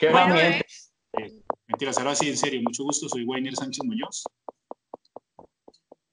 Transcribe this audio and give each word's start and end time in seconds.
¿Qué 0.00 0.08
bueno, 0.08 0.34
eh. 0.34 0.64
Mentira, 1.66 1.92
ahora 1.98 2.14
sí, 2.14 2.30
en 2.30 2.38
serio, 2.38 2.62
mucho 2.62 2.84
gusto, 2.84 3.06
soy 3.06 3.22
Wainer 3.24 3.54
Sánchez 3.54 3.84
Muñoz. 3.84 4.24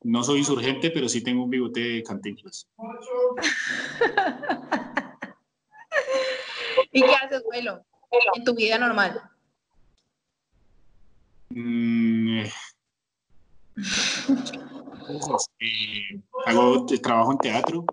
No 0.03 0.23
soy 0.25 0.39
insurgente, 0.39 0.91
pero 0.91 1.07
sí 1.07 1.23
tengo 1.23 1.45
un 1.45 1.49
bigote 1.49 1.79
de 1.79 2.03
cantinflas. 2.03 2.67
¿Y 6.91 7.01
qué 7.01 7.15
haces, 7.15 7.41
vuelo? 7.45 7.85
En 8.35 8.43
tu 8.43 8.53
vida 8.55 8.77
normal. 8.77 9.21
Mm, 11.49 12.39
eh. 12.39 12.51
Eh, 15.61 16.21
hago 16.45 16.85
trabajo 16.85 17.31
en 17.31 17.37
teatro. 17.37 17.85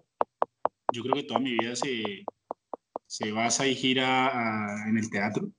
Yo 0.90 1.02
creo 1.04 1.14
que 1.14 1.22
toda 1.22 1.38
mi 1.38 1.52
vida 1.52 1.76
se, 1.76 2.26
se 3.06 3.30
basa 3.30 3.64
y 3.68 3.76
gira 3.76 4.89
en 4.89 4.98
el 4.98 5.08
teatro. 5.08 5.53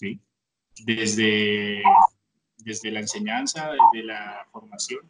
¿Sí? 0.00 0.18
Desde, 0.84 1.82
desde 2.58 2.90
la 2.90 3.00
enseñanza, 3.00 3.70
desde 3.70 4.06
la 4.06 4.46
formación. 4.50 5.00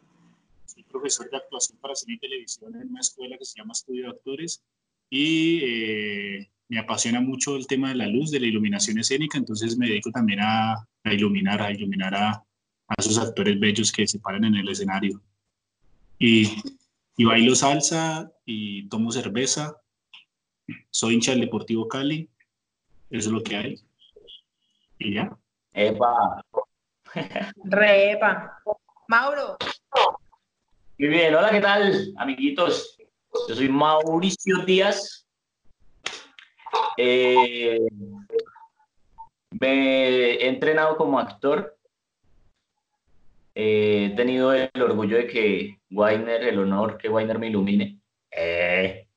Soy 0.66 0.82
profesor 0.84 1.30
de 1.30 1.36
actuación 1.36 1.78
para 1.78 1.94
cine 1.94 2.14
y 2.14 2.18
televisión 2.18 2.74
en 2.74 2.88
una 2.88 3.00
escuela 3.00 3.38
que 3.38 3.44
se 3.44 3.58
llama 3.58 3.72
Estudio 3.72 4.04
de 4.04 4.10
Actores 4.10 4.62
y 5.08 5.60
eh, 5.62 6.50
me 6.68 6.78
apasiona 6.78 7.20
mucho 7.20 7.56
el 7.56 7.66
tema 7.66 7.90
de 7.90 7.96
la 7.96 8.06
luz, 8.06 8.30
de 8.30 8.40
la 8.40 8.46
iluminación 8.46 8.98
escénica, 8.98 9.38
entonces 9.38 9.76
me 9.76 9.88
dedico 9.88 10.10
también 10.10 10.40
a, 10.40 10.74
a 11.04 11.12
iluminar, 11.12 11.62
a 11.62 11.72
iluminar 11.72 12.14
a, 12.14 12.30
a, 12.30 12.94
esos 12.98 13.18
actores 13.18 13.58
bellos 13.58 13.92
que 13.92 14.06
se 14.06 14.18
paran 14.18 14.44
en 14.44 14.56
el 14.56 14.68
escenario. 14.68 15.20
Y, 16.18 16.48
y 17.16 17.24
bailo 17.24 17.54
salsa 17.54 18.32
y 18.44 18.88
tomo 18.88 19.10
cerveza. 19.10 19.76
Soy 20.90 21.14
hincha 21.14 21.32
del 21.32 21.40
Deportivo 21.40 21.88
Cali. 21.88 22.28
Eso 23.10 23.30
es 23.30 23.32
lo 23.32 23.42
que 23.42 23.56
hay. 23.56 23.82
Y 25.00 25.14
ya. 25.14 25.34
Epa. 25.72 26.44
Repa. 27.64 28.62
Mauro. 29.08 29.56
Muy 30.98 31.08
bien, 31.08 31.34
hola, 31.34 31.50
¿qué 31.50 31.60
tal, 31.60 32.12
amiguitos? 32.18 32.98
Yo 33.48 33.54
soy 33.54 33.70
Mauricio 33.70 34.58
Díaz. 34.66 35.26
Eh, 36.98 37.80
me 39.58 40.08
he 40.08 40.48
entrenado 40.48 40.98
como 40.98 41.18
actor. 41.18 41.78
he 43.54 44.12
tenido 44.16 44.52
el 44.52 44.70
orgullo 44.82 45.16
de 45.16 45.26
que 45.26 45.80
Weiner, 45.90 46.42
el 46.42 46.58
honor 46.58 46.98
que 46.98 47.08
Weiner 47.08 47.38
me 47.38 47.48
ilumine. 47.48 47.98
Eh, 48.30 49.08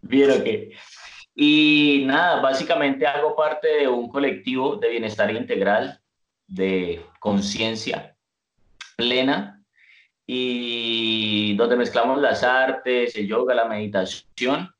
¿Vieron 0.00 0.42
que? 0.42 0.72
Y 1.40 2.02
nada, 2.04 2.40
básicamente 2.40 3.06
hago 3.06 3.36
parte 3.36 3.68
de 3.68 3.86
un 3.86 4.08
colectivo 4.08 4.74
de 4.74 4.88
bienestar 4.88 5.30
integral, 5.30 6.00
de 6.48 7.06
conciencia 7.20 8.16
plena, 8.96 9.62
y 10.26 11.54
donde 11.54 11.76
mezclamos 11.76 12.20
las 12.20 12.42
artes, 12.42 13.14
el 13.14 13.28
yoga, 13.28 13.54
la 13.54 13.66
meditación, 13.66 14.74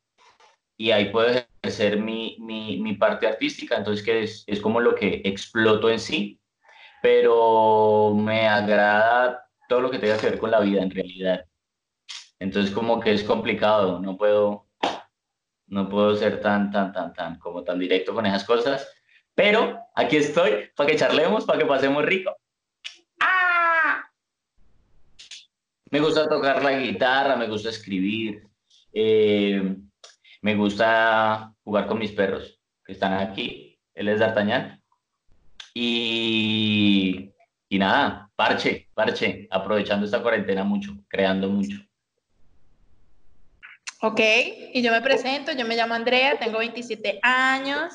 y 0.77 0.91
ahí 0.91 1.11
puedo 1.11 1.29
ejercer 1.29 2.01
mi, 2.01 2.37
mi, 2.41 2.81
mi 2.81 2.95
parte 2.95 3.29
artística, 3.29 3.77
entonces 3.77 4.05
que 4.05 4.25
es, 4.25 4.43
es 4.49 4.61
como 4.61 4.81
lo 4.81 4.97
que 4.97 5.23
exploto 5.25 5.89
en 5.89 6.01
sí, 6.01 6.41
pero 7.01 8.15
me 8.17 8.49
agrada 8.49 9.49
todo 9.69 9.81
lo 9.81 9.93
que 9.93 10.01
tenga 10.01 10.19
que 10.19 10.31
ver 10.31 10.41
con 10.41 10.51
la 10.51 10.59
vida 10.59 10.83
en 10.83 10.91
realidad. 10.91 11.45
Entonces 12.41 12.75
como 12.75 12.99
que 12.99 13.13
es 13.13 13.23
complicado, 13.23 14.01
no 14.01 14.17
puedo 14.17 14.68
no 15.69 15.89
puedo 15.89 16.17
ser 16.17 16.41
tan, 16.41 16.71
tan, 16.71 16.93
tan, 16.93 17.13
tan, 17.13 17.39
como 17.39 17.63
tan 17.63 17.79
directo 17.79 18.15
con 18.15 18.27
esas 18.27 18.45
cosas, 18.45 18.89
pero 19.35 19.79
aquí 19.95 20.17
estoy 20.17 20.71
para 20.75 20.91
que 20.91 20.97
charlemos, 20.97 21.45
para 21.45 21.59
que 21.59 21.67
pasemos 21.67 22.05
rico. 22.05 22.37
¡Ah! 23.21 24.05
Me 25.91 26.01
gusta 26.01 26.29
tocar 26.29 26.63
la 26.63 26.73
guitarra, 26.73 27.37
me 27.37 27.47
gusta 27.47 27.69
escribir, 27.71 28.43
eh, 28.93 29.77
me 30.43 30.55
gusta 30.55 31.55
jugar 31.63 31.87
con 31.87 31.99
mis 31.99 32.13
perros 32.13 32.61
que 32.85 32.93
están 32.93 33.15
aquí. 33.15 33.79
Él 33.95 34.09
es 34.09 34.21
D'Artagnan. 34.21 34.83
Y, 35.75 37.33
y 37.69 37.79
nada, 37.79 38.31
parche, 38.35 38.89
parche, 38.95 39.47
aprovechando 39.51 40.07
esta 40.07 40.23
cuarentena 40.23 40.65
mucho, 40.65 40.97
creando 41.09 41.49
mucho. 41.49 41.88
Ok, 44.01 44.21
y 44.75 44.81
yo 44.81 44.93
me 44.93 45.03
presento, 45.03 45.51
yo 45.51 45.67
me 45.67 45.75
llamo 45.75 45.95
Andrea, 45.95 46.39
tengo 46.39 46.59
27 46.59 47.19
años, 47.21 47.95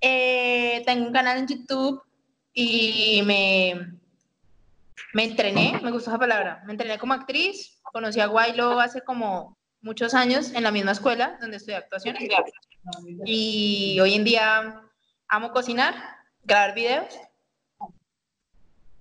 eh, 0.00 0.82
tengo 0.84 1.06
un 1.06 1.12
canal 1.14 1.38
en 1.38 1.46
YouTube 1.46 2.02
y 2.52 3.22
me, 3.24 3.98
me 5.14 5.24
entrené, 5.24 5.80
me 5.82 5.90
gustó 5.92 6.10
esa 6.10 6.18
palabra, 6.18 6.62
me 6.66 6.72
entrené 6.72 6.98
como 6.98 7.14
actriz, 7.14 7.80
conocí 7.84 8.20
a 8.20 8.26
Guaylo 8.26 8.80
hace 8.80 9.00
como 9.00 9.56
muchos 9.80 10.12
años 10.12 10.52
en 10.52 10.62
la 10.62 10.70
misma 10.70 10.92
escuela 10.92 11.38
donde 11.40 11.56
estudié 11.56 11.76
actuación 11.76 12.16
y 13.24 13.98
hoy 13.98 14.14
en 14.14 14.24
día 14.24 14.82
amo 15.28 15.52
cocinar, 15.52 15.94
grabar 16.44 16.74
videos 16.74 17.18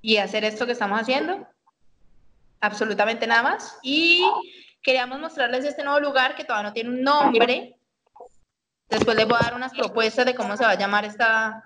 y 0.02 0.18
hacer 0.18 0.46
esto 0.46 0.66
que 0.66 0.72
estamos 0.72 1.02
haciendo, 1.02 1.46
absolutamente 2.62 3.28
nada 3.28 3.44
más 3.44 3.78
y 3.84 4.24
Queríamos 4.82 5.20
mostrarles 5.20 5.66
este 5.66 5.84
nuevo 5.84 6.00
lugar 6.00 6.36
que 6.36 6.44
todavía 6.46 6.70
no 6.70 6.74
tiene 6.74 6.90
un 6.90 7.02
nombre. 7.02 7.76
Después 8.88 9.16
les 9.16 9.28
voy 9.28 9.38
a 9.40 9.44
dar 9.44 9.56
unas 9.56 9.74
propuestas 9.74 10.26
de 10.26 10.36
cómo 10.36 10.58
se 10.58 10.64
va 10.64 10.72
a 10.72 10.78
llamar 10.78 11.06
esta, 11.06 11.64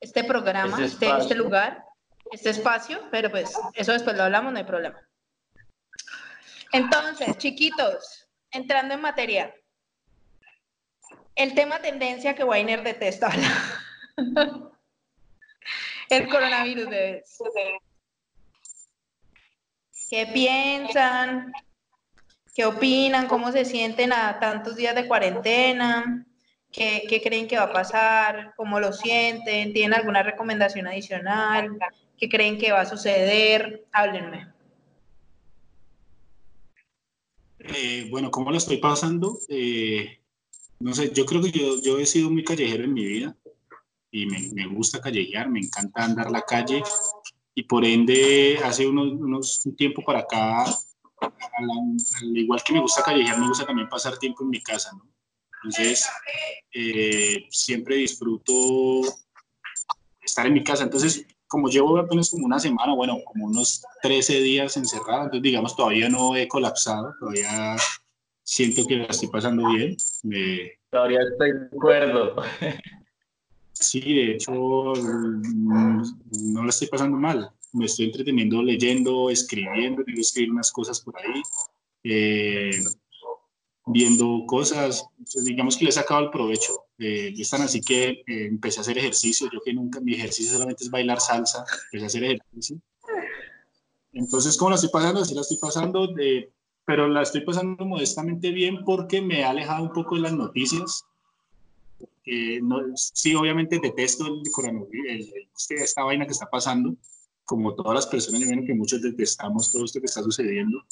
este 0.00 0.24
programa, 0.24 0.84
este, 0.84 1.06
este, 1.06 1.22
este 1.22 1.34
lugar, 1.34 1.84
este 2.30 2.50
espacio, 2.50 3.00
pero 3.10 3.30
pues 3.30 3.58
eso 3.74 3.92
después 3.92 4.16
lo 4.16 4.24
hablamos, 4.24 4.52
no 4.52 4.58
hay 4.58 4.64
problema. 4.64 5.00
Entonces, 6.72 7.36
chiquitos, 7.38 8.28
entrando 8.50 8.94
en 8.94 9.00
materia, 9.00 9.54
el 11.34 11.54
tema 11.54 11.80
tendencia 11.80 12.34
que 12.34 12.44
Weiner 12.44 12.82
detesta 12.82 13.30
el 16.10 16.28
coronavirus, 16.28 16.88
bebés. 16.88 17.38
¿Qué 20.08 20.26
piensan? 20.26 21.52
¿Qué 22.60 22.66
opinan? 22.66 23.26
¿Cómo 23.26 23.50
se 23.52 23.64
sienten 23.64 24.12
a 24.12 24.38
tantos 24.38 24.76
días 24.76 24.94
de 24.94 25.08
cuarentena? 25.08 26.26
¿Qué, 26.70 27.04
¿Qué, 27.08 27.22
creen 27.22 27.48
que 27.48 27.56
va 27.56 27.62
a 27.62 27.72
pasar? 27.72 28.52
¿Cómo 28.54 28.78
lo 28.78 28.92
sienten? 28.92 29.72
¿Tienen 29.72 29.94
alguna 29.94 30.22
recomendación 30.22 30.86
adicional? 30.86 31.78
¿Qué 32.18 32.28
creen 32.28 32.58
que 32.58 32.70
va 32.70 32.82
a 32.82 32.84
suceder? 32.84 33.86
Háblenme. 33.92 34.48
Eh, 37.60 38.08
bueno, 38.10 38.30
¿cómo 38.30 38.50
lo 38.50 38.58
estoy 38.58 38.76
pasando? 38.76 39.38
Eh, 39.48 40.20
no 40.80 40.92
sé, 40.92 41.14
yo 41.14 41.24
creo 41.24 41.40
que 41.40 41.52
yo, 41.52 41.98
he 41.98 42.04
sido 42.04 42.28
muy 42.28 42.44
callejero 42.44 42.84
en 42.84 42.92
mi 42.92 43.06
vida 43.06 43.34
y 44.10 44.26
me, 44.26 44.66
gusta 44.66 45.00
callejear, 45.00 45.48
me 45.48 45.60
encanta 45.60 46.04
andar 46.04 46.30
la 46.30 46.42
calle 46.42 46.82
y 47.54 47.62
por 47.62 47.86
ende 47.86 48.58
hace 48.62 48.86
unos, 48.86 49.12
unos 49.12 49.64
un 49.64 49.74
tiempo 49.76 50.02
para 50.04 50.18
acá 50.18 50.66
al, 51.20 52.36
igual 52.36 52.62
que 52.64 52.72
me 52.72 52.80
gusta 52.80 53.02
callejear, 53.02 53.38
me 53.38 53.48
gusta 53.48 53.66
también 53.66 53.88
pasar 53.88 54.18
tiempo 54.18 54.42
en 54.42 54.50
mi 54.50 54.62
casa, 54.62 54.90
¿no? 54.92 55.10
Entonces, 55.62 56.08
eh, 56.72 57.46
siempre 57.50 57.96
disfruto 57.96 59.02
estar 60.22 60.46
en 60.46 60.54
mi 60.54 60.64
casa. 60.64 60.84
Entonces, 60.84 61.26
como 61.46 61.68
llevo 61.68 61.98
apenas 61.98 62.30
como 62.30 62.46
una 62.46 62.58
semana, 62.58 62.94
bueno, 62.94 63.18
como 63.24 63.46
unos 63.46 63.82
13 64.02 64.40
días 64.40 64.76
encerrado, 64.76 65.24
entonces 65.24 65.42
digamos 65.42 65.76
todavía 65.76 66.08
no 66.08 66.36
he 66.36 66.48
colapsado, 66.48 67.14
todavía 67.18 67.76
siento 68.42 68.86
que 68.86 68.96
la 68.96 69.04
estoy 69.06 69.28
pasando 69.28 69.68
bien. 69.68 69.96
Todavía 70.90 71.18
estoy 71.30 71.52
de 71.52 71.66
acuerdo. 71.66 72.36
Sí, 73.72 74.00
de 74.00 74.32
hecho, 74.32 74.52
mm, 74.52 76.02
no 76.52 76.64
la 76.64 76.68
estoy 76.68 76.88
pasando 76.88 77.16
mal 77.16 77.50
me 77.72 77.86
estoy 77.86 78.06
entreteniendo 78.06 78.62
leyendo, 78.62 79.30
escribiendo, 79.30 80.04
tengo 80.04 80.16
que 80.16 80.20
escribir 80.20 80.52
unas 80.52 80.70
cosas 80.72 81.00
por 81.00 81.16
ahí, 81.18 81.42
eh, 82.04 82.70
viendo 83.86 84.44
cosas, 84.46 85.04
digamos 85.44 85.76
que 85.76 85.84
le 85.84 85.90
he 85.90 85.92
sacado 85.92 86.24
el 86.24 86.30
provecho. 86.30 86.84
Eh, 86.98 87.32
están 87.38 87.62
así 87.62 87.80
que 87.80 88.22
eh, 88.26 88.46
empecé 88.46 88.78
a 88.78 88.82
hacer 88.82 88.98
ejercicio, 88.98 89.48
yo 89.52 89.60
que 89.64 89.72
nunca, 89.72 90.00
mi 90.00 90.14
ejercicio 90.14 90.52
solamente 90.52 90.84
es 90.84 90.90
bailar 90.90 91.20
salsa, 91.20 91.64
empecé 91.86 92.04
a 92.04 92.06
hacer 92.06 92.24
ejercicio. 92.24 92.78
Entonces, 94.12 94.56
¿cómo 94.56 94.70
la 94.70 94.76
estoy 94.76 94.90
pasando? 94.90 95.24
Sí 95.24 95.34
la 95.34 95.40
estoy 95.40 95.58
pasando, 95.58 96.08
de, 96.08 96.52
pero 96.84 97.08
la 97.08 97.22
estoy 97.22 97.42
pasando 97.42 97.84
modestamente 97.84 98.50
bien 98.50 98.84
porque 98.84 99.22
me 99.22 99.44
ha 99.44 99.50
alejado 99.50 99.84
un 99.84 99.92
poco 99.92 100.16
de 100.16 100.22
las 100.22 100.32
noticias. 100.32 101.04
no, 102.62 102.80
sí, 102.96 103.34
obviamente 103.34 103.78
detesto 103.80 104.26
el 104.26 104.42
coronavirus, 104.52 105.32
esta 105.70 106.02
vaina 106.02 106.26
que 106.26 106.32
está 106.32 106.50
pasando, 106.50 106.96
como 107.50 107.74
todas 107.74 107.96
las 107.96 108.06
personas, 108.06 108.42
yo 108.42 108.64
que 108.64 108.74
muchos 108.74 109.02
detestamos 109.02 109.72
todo 109.72 109.84
esto 109.84 109.98
que 109.98 110.06
está 110.06 110.22
sucediendo, 110.22 110.84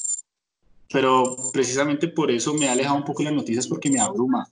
pero 0.91 1.37
precisamente 1.53 2.09
por 2.09 2.29
eso 2.29 2.53
me 2.53 2.67
ha 2.67 2.73
alejado 2.73 2.97
un 2.97 3.05
poco 3.05 3.23
las 3.23 3.31
noticias 3.31 3.65
porque 3.65 3.89
me 3.89 4.01
abruma. 4.01 4.45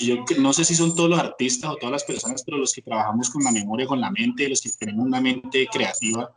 yo 0.00 0.24
no 0.38 0.52
sé 0.52 0.64
si 0.64 0.76
son 0.76 0.94
todos 0.94 1.10
los 1.10 1.18
artistas 1.18 1.72
o 1.72 1.76
todas 1.76 1.90
las 1.90 2.04
personas, 2.04 2.44
pero 2.44 2.56
los 2.56 2.72
que 2.72 2.82
trabajamos 2.82 3.30
con 3.30 3.42
la 3.42 3.50
memoria, 3.50 3.84
con 3.84 4.00
la 4.00 4.12
mente, 4.12 4.48
los 4.48 4.60
que 4.60 4.70
tenemos 4.78 5.04
una 5.04 5.20
mente 5.20 5.66
creativa, 5.72 6.32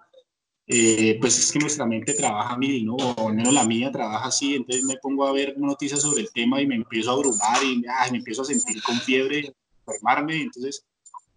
eh, 0.65 1.19
pues 1.21 1.37
es 1.37 1.51
que 1.51 1.59
nuestra 1.59 1.85
mente 1.85 2.15
trabaja 2.15 2.57
mil, 2.57 2.87
¿no? 2.87 2.95
O 2.95 3.29
al 3.29 3.35
menos 3.35 3.53
la 3.53 3.65
mía 3.65 3.91
trabaja 3.91 4.29
así, 4.29 4.55
entonces 4.55 4.83
me 4.83 4.97
pongo 4.97 5.27
a 5.27 5.31
ver 5.31 5.59
noticias 5.59 6.01
sobre 6.01 6.23
el 6.23 6.31
tema 6.31 6.59
y 6.59 6.65
me 6.65 6.73
empiezo 6.73 7.11
a 7.11 7.13
abrumar 7.13 7.63
y 7.63 7.83
me 8.11 8.17
empiezo 8.17 8.41
a 8.41 8.45
sentir 8.45 8.81
con 8.81 8.99
fiebre, 9.01 9.53
enfermarme, 9.85 10.41
entonces 10.41 10.83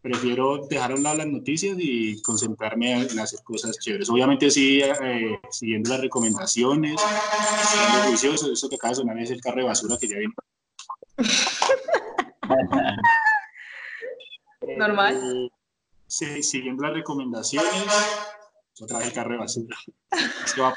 prefiero 0.00 0.66
dejar 0.68 0.92
a 0.92 0.94
un 0.94 1.02
lado 1.02 1.18
las 1.18 1.26
noticias 1.26 1.76
y 1.78 2.22
concentrarme 2.22 3.02
en 3.02 3.18
hacer 3.18 3.42
cosas 3.42 3.76
chéveres. 3.78 4.08
Obviamente 4.08 4.50
sí, 4.50 4.80
eh, 4.80 5.38
siguiendo 5.50 5.90
las 5.90 6.00
recomendaciones, 6.00 6.98
siendo 7.00 8.08
juicioso, 8.08 8.52
eso 8.52 8.68
que 8.68 8.76
acaba 8.76 8.90
de 8.90 8.96
sonar 8.96 9.18
es 9.18 9.30
el 9.30 9.40
carro 9.40 9.58
de 9.58 9.64
basura 9.64 9.96
que 10.00 10.08
ya 10.08 10.18
viene. 10.18 10.34
Normal. 14.76 15.16
Eh, 15.16 15.48
sí, 16.06 16.42
siguiendo 16.42 16.82
las 16.84 16.94
recomendaciones, 16.94 17.72
otra 18.80 18.98
vez 18.98 19.08
el 19.08 19.14
carro 19.14 19.32
de 19.32 19.38
basura. 19.38 19.76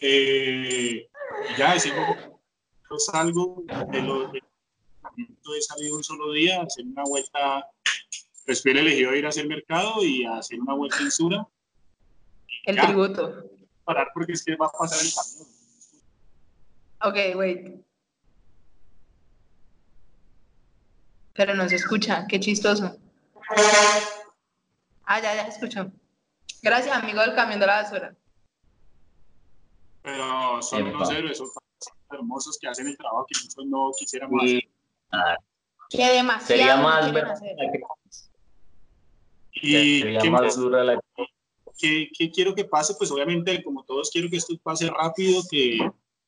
eh, 0.00 1.08
ya, 1.58 1.74
decimos, 1.74 2.16
salgo 2.98 3.64
de 3.90 4.02
los 4.02 4.30
he 5.52 5.60
salido 5.60 5.96
un 5.96 6.04
solo 6.04 6.32
día, 6.32 6.62
hacer 6.62 6.86
una 6.86 7.02
vuelta, 7.02 7.68
después 8.46 8.62
pues 8.62 8.76
elegido 8.76 9.14
ir 9.14 9.26
a 9.26 9.28
hacer 9.28 9.46
mercado 9.46 10.02
y 10.02 10.24
hacer 10.24 10.60
una 10.60 10.74
vuelta 10.74 10.98
en 11.00 11.10
Sura. 11.10 11.46
El 12.64 12.76
tributo. 12.76 13.50
Parar 13.84 14.08
porque 14.14 14.32
es 14.32 14.44
que 14.44 14.56
va 14.56 14.66
a 14.66 14.72
pasar 14.72 14.98
el 15.04 15.12
camión. 15.12 15.54
Ok, 17.02 17.36
wait. 17.36 17.84
Pero 21.34 21.54
no 21.54 21.68
se 21.68 21.74
escucha, 21.74 22.26
qué 22.28 22.40
chistoso. 22.40 22.96
Ah, 25.04 25.20
ya, 25.20 25.34
ya 25.34 25.44
se 25.44 25.50
escuchó. 25.50 25.90
Gracias, 26.62 26.96
amigo 26.96 27.20
del 27.20 27.34
camión 27.34 27.60
de 27.60 27.66
la 27.66 27.82
basura. 27.82 28.16
Pero 30.02 30.62
son 30.62 30.82
unos 30.82 31.10
héroes, 31.10 31.36
son 31.36 31.48
hermosos 32.10 32.58
que 32.58 32.68
hacen 32.68 32.86
el 32.86 32.96
trabajo 32.96 33.26
que 33.26 33.34
nosotros 33.38 33.66
no 33.66 33.90
quisiéramos 33.98 34.42
hacer. 34.42 34.62
Que 35.90 36.10
demasiado. 36.10 36.46
Sería 36.46 36.76
más 36.76 37.42
Y 39.52 40.00
sería 40.00 40.20
¿qué 40.20 40.30
más 40.30 40.56
dura 40.56 40.82
la 40.82 41.00
¿qué, 41.78 42.08
¿qué, 42.16 42.30
quiero 42.30 42.54
que 42.54 42.64
pase? 42.64 42.94
Pues 42.96 43.10
obviamente, 43.10 43.62
como 43.62 43.84
todos, 43.84 44.10
quiero 44.10 44.28
que 44.28 44.36
esto 44.36 44.54
pase 44.62 44.88
rápido, 44.88 45.42
que, 45.50 45.78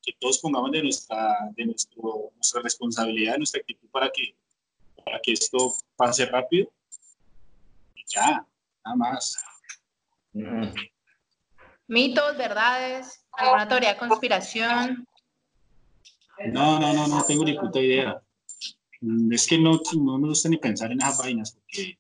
que 0.02 0.12
todos 0.18 0.38
pongamos 0.38 0.70
de, 0.70 0.82
nuestra, 0.82 1.34
de 1.54 1.66
nuestro, 1.66 2.30
nuestra 2.34 2.62
responsabilidad, 2.62 3.36
nuestra 3.36 3.60
actitud 3.60 3.88
para 3.90 4.10
que, 4.10 4.34
para 5.04 5.20
que 5.20 5.32
esto 5.32 5.74
pase 5.96 6.26
rápido. 6.26 6.70
Y 7.94 8.04
ya, 8.06 8.46
nada 8.84 8.96
más. 8.96 9.36
Mitos, 11.88 12.36
verdades, 12.36 13.24
alguna 13.32 13.68
teoría 13.68 13.94
de 13.94 13.98
conspiración. 13.98 15.06
No, 16.52 16.78
no, 16.78 16.92
no, 16.92 17.06
no 17.06 17.24
tengo 17.24 17.44
ni 17.44 17.58
puta 17.58 17.80
idea. 17.80 18.20
Mm, 19.00 19.32
es 19.32 19.46
que 19.46 19.58
no, 19.58 19.80
no 19.98 20.18
me 20.18 20.28
gusta 20.28 20.48
ni 20.48 20.56
pensar 20.56 20.92
en 20.92 21.00
esas 21.00 21.18
vainas 21.18 21.52
porque 21.52 21.98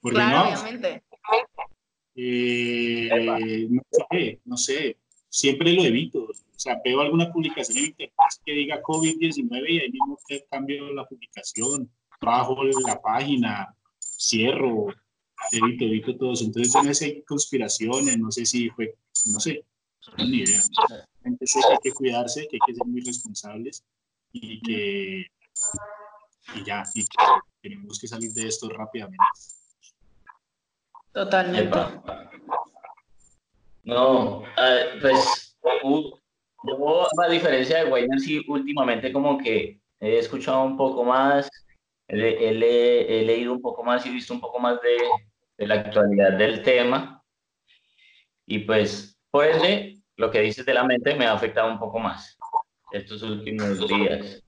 Porque 0.00 0.16
claro, 0.16 0.50
no, 0.50 0.60
obviamente. 0.60 1.02
Eh, 2.14 3.68
no 3.70 3.82
sé, 4.10 4.40
no 4.44 4.56
sé, 4.56 4.96
siempre 5.28 5.72
lo 5.72 5.82
evito. 5.84 6.24
O 6.24 6.58
sea, 6.62 6.80
veo 6.84 7.00
alguna 7.00 7.32
publicación 7.32 7.78
en 7.78 7.84
internet 7.86 8.12
que 8.44 8.52
diga 8.52 8.82
COVID-19 8.82 9.70
y 9.70 9.78
ahí 9.80 9.90
mismo 9.90 10.18
que 10.28 10.44
cambio 10.50 10.92
la 10.92 11.06
publicación, 11.06 11.90
bajo 12.20 12.62
la 12.64 13.00
página, 13.00 13.74
cierro, 13.98 14.88
evito, 15.50 15.84
evito 15.84 16.16
todo 16.16 16.32
eso. 16.34 16.44
Entonces, 16.44 16.74
no 16.74 16.84
sé 16.84 16.94
si 16.94 17.04
hay 17.06 17.22
conspiraciones, 17.22 18.18
no 18.18 18.30
sé 18.30 18.46
si 18.46 18.68
fue, 18.70 18.94
no 19.32 19.40
sé, 19.40 19.64
no 20.18 20.24
ni 20.24 20.38
idea. 20.38 20.60
Entonces, 21.24 21.64
hay 21.70 21.78
que 21.82 21.92
cuidarse, 21.92 22.46
que 22.48 22.56
hay 22.56 22.60
que 22.66 22.74
ser 22.74 22.86
muy 22.86 23.00
responsables 23.00 23.84
y 24.32 24.60
que 24.60 25.26
y 26.54 26.64
ya, 26.64 26.82
y 26.94 27.04
que 27.06 27.24
tenemos 27.62 27.98
que 27.98 28.08
salir 28.08 28.32
de 28.32 28.48
esto 28.48 28.68
rápidamente. 28.68 29.24
Totalmente. 31.12 31.78
No, 33.84 34.40
uh, 34.40 35.00
pues 35.00 35.56
yo, 35.82 37.06
a 37.20 37.28
diferencia 37.28 37.78
de 37.78 37.90
Wayne, 37.90 38.18
sí, 38.20 38.44
últimamente 38.48 39.12
como 39.12 39.38
que 39.38 39.80
he 40.00 40.18
escuchado 40.18 40.62
un 40.64 40.76
poco 40.76 41.04
más, 41.04 41.50
he, 42.08 42.18
he, 42.18 43.20
he, 43.20 43.24
leído 43.24 43.52
un 43.52 43.60
poco 43.60 43.82
más 43.82 44.06
y 44.06 44.10
visto 44.10 44.34
un 44.34 44.40
poco 44.40 44.58
más 44.58 44.80
de, 44.80 44.96
de 45.58 45.66
la 45.66 45.74
actualidad 45.76 46.32
del 46.32 46.62
tema. 46.62 47.22
Y 48.46 48.60
pues, 48.60 49.18
por 49.30 49.46
ende, 49.46 50.00
lo 50.16 50.30
que 50.30 50.40
dices 50.40 50.64
de 50.64 50.74
la 50.74 50.84
mente 50.84 51.14
me 51.14 51.26
ha 51.26 51.32
afectado 51.32 51.70
un 51.70 51.78
poco 51.78 51.98
más 51.98 52.38
estos 52.92 53.22
últimos 53.22 53.86
días. 53.88 54.42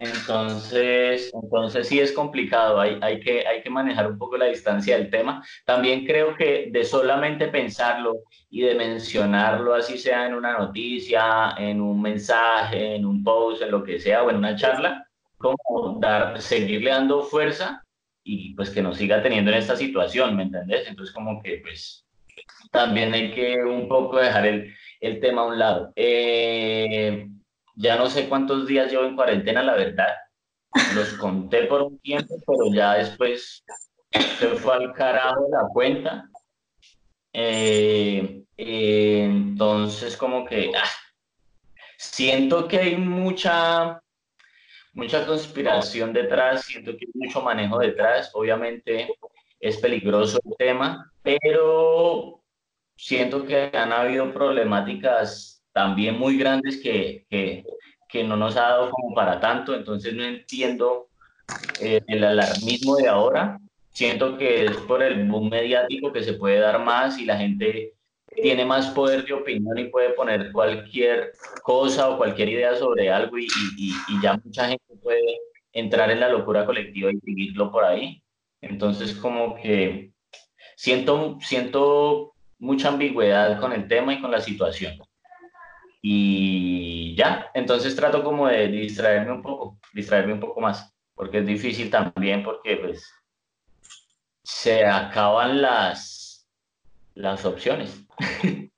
Entonces, 0.00 1.32
entonces 1.34 1.88
sí 1.88 1.98
es 1.98 2.12
complicado, 2.12 2.80
hay, 2.80 2.98
hay, 3.02 3.18
que, 3.18 3.44
hay 3.44 3.62
que 3.62 3.70
manejar 3.70 4.08
un 4.10 4.16
poco 4.16 4.36
la 4.36 4.46
distancia 4.46 4.96
del 4.96 5.10
tema. 5.10 5.44
También 5.64 6.06
creo 6.06 6.36
que 6.36 6.68
de 6.70 6.84
solamente 6.84 7.48
pensarlo 7.48 8.14
y 8.48 8.60
de 8.60 8.76
mencionarlo, 8.76 9.74
así 9.74 9.98
sea 9.98 10.26
en 10.26 10.34
una 10.34 10.56
noticia, 10.56 11.54
en 11.58 11.80
un 11.80 12.00
mensaje, 12.00 12.94
en 12.94 13.04
un 13.04 13.24
post, 13.24 13.62
en 13.62 13.72
lo 13.72 13.82
que 13.82 13.98
sea, 13.98 14.22
o 14.22 14.30
en 14.30 14.36
una 14.36 14.54
charla, 14.54 15.04
como 15.36 15.98
dar, 16.00 16.40
seguirle 16.40 16.90
dando 16.90 17.22
fuerza 17.22 17.82
y 18.22 18.54
pues 18.54 18.70
que 18.70 18.82
nos 18.82 18.98
siga 18.98 19.20
teniendo 19.22 19.50
en 19.50 19.58
esta 19.58 19.74
situación, 19.74 20.36
¿me 20.36 20.44
entendés? 20.44 20.86
Entonces 20.86 21.12
como 21.14 21.42
que 21.42 21.58
pues 21.62 22.06
también 22.70 23.12
hay 23.14 23.32
que 23.32 23.56
un 23.64 23.88
poco 23.88 24.18
dejar 24.18 24.46
el, 24.46 24.74
el 25.00 25.20
tema 25.20 25.42
a 25.42 25.46
un 25.46 25.58
lado. 25.58 25.92
Eh, 25.96 27.28
ya 27.76 27.96
no 27.96 28.10
sé 28.10 28.28
cuántos 28.28 28.66
días 28.66 28.90
llevo 28.90 29.04
en 29.04 29.16
cuarentena, 29.16 29.62
la 29.62 29.74
verdad. 29.74 30.14
Los 30.94 31.14
conté 31.14 31.64
por 31.64 31.82
un 31.82 31.98
tiempo, 32.00 32.34
pero 32.46 32.74
ya 32.74 32.94
después 32.94 33.64
se 34.10 34.48
fue 34.48 34.74
al 34.74 34.92
carajo 34.92 35.46
la 35.50 35.68
cuenta. 35.72 36.28
Eh, 37.32 38.42
eh, 38.56 39.24
entonces, 39.24 40.16
como 40.16 40.44
que 40.44 40.72
ah, 40.76 40.88
siento 41.96 42.66
que 42.66 42.78
hay 42.78 42.96
mucha, 42.96 44.00
mucha 44.92 45.24
conspiración 45.26 46.12
detrás, 46.12 46.64
siento 46.64 46.92
que 46.96 47.06
hay 47.06 47.12
mucho 47.14 47.42
manejo 47.42 47.78
detrás. 47.78 48.30
Obviamente 48.34 49.08
es 49.60 49.76
peligroso 49.78 50.40
el 50.44 50.56
tema, 50.56 51.12
pero 51.22 52.40
siento 52.98 53.46
que 53.46 53.70
han 53.72 53.92
habido 53.92 54.32
problemáticas 54.34 55.64
también 55.72 56.18
muy 56.18 56.36
grandes 56.36 56.78
que, 56.82 57.24
que, 57.30 57.64
que 58.08 58.24
no 58.24 58.36
nos 58.36 58.56
ha 58.56 58.62
dado 58.62 58.90
como 58.90 59.14
para 59.14 59.40
tanto, 59.40 59.74
entonces 59.74 60.12
no 60.14 60.24
entiendo 60.24 61.08
eh, 61.80 62.00
el 62.08 62.24
alarmismo 62.24 62.96
de 62.96 63.08
ahora. 63.08 63.58
Siento 63.90 64.36
que 64.36 64.66
es 64.66 64.76
por 64.78 65.02
el 65.02 65.28
boom 65.28 65.48
mediático 65.48 66.12
que 66.12 66.22
se 66.22 66.34
puede 66.34 66.58
dar 66.58 66.84
más 66.84 67.18
y 67.18 67.24
la 67.24 67.36
gente 67.36 67.94
tiene 68.34 68.64
más 68.64 68.88
poder 68.88 69.24
de 69.24 69.32
opinión 69.32 69.78
y 69.78 69.84
puede 69.84 70.10
poner 70.10 70.52
cualquier 70.52 71.32
cosa 71.62 72.10
o 72.10 72.16
cualquier 72.16 72.48
idea 72.48 72.74
sobre 72.76 73.10
algo 73.10 73.38
y, 73.38 73.46
y, 73.76 73.92
y 74.08 74.22
ya 74.22 74.38
mucha 74.44 74.68
gente 74.68 74.94
puede 75.02 75.38
entrar 75.72 76.10
en 76.10 76.20
la 76.20 76.28
locura 76.28 76.66
colectiva 76.66 77.10
y 77.12 77.20
seguirlo 77.20 77.70
por 77.70 77.84
ahí. 77.84 78.22
Entonces 78.60 79.14
como 79.14 79.54
que 79.56 80.12
siento, 80.76 81.38
siento 81.40 82.34
mucha 82.58 82.88
ambigüedad 82.88 83.60
con 83.60 83.72
el 83.72 83.86
tema 83.88 84.14
y 84.14 84.20
con 84.20 84.30
la 84.30 84.40
situación. 84.40 84.98
Y 86.00 87.14
ya, 87.16 87.50
entonces 87.54 87.96
trato 87.96 88.22
como 88.22 88.46
de 88.48 88.68
distraerme 88.68 89.32
un 89.32 89.42
poco, 89.42 89.78
distraerme 89.92 90.34
un 90.34 90.40
poco 90.40 90.60
más, 90.60 90.94
porque 91.14 91.38
es 91.38 91.46
difícil 91.46 91.90
también 91.90 92.44
porque 92.44 92.76
pues 92.76 93.12
se 94.42 94.84
acaban 94.84 95.60
las, 95.60 96.48
las 97.14 97.44
opciones. 97.44 98.04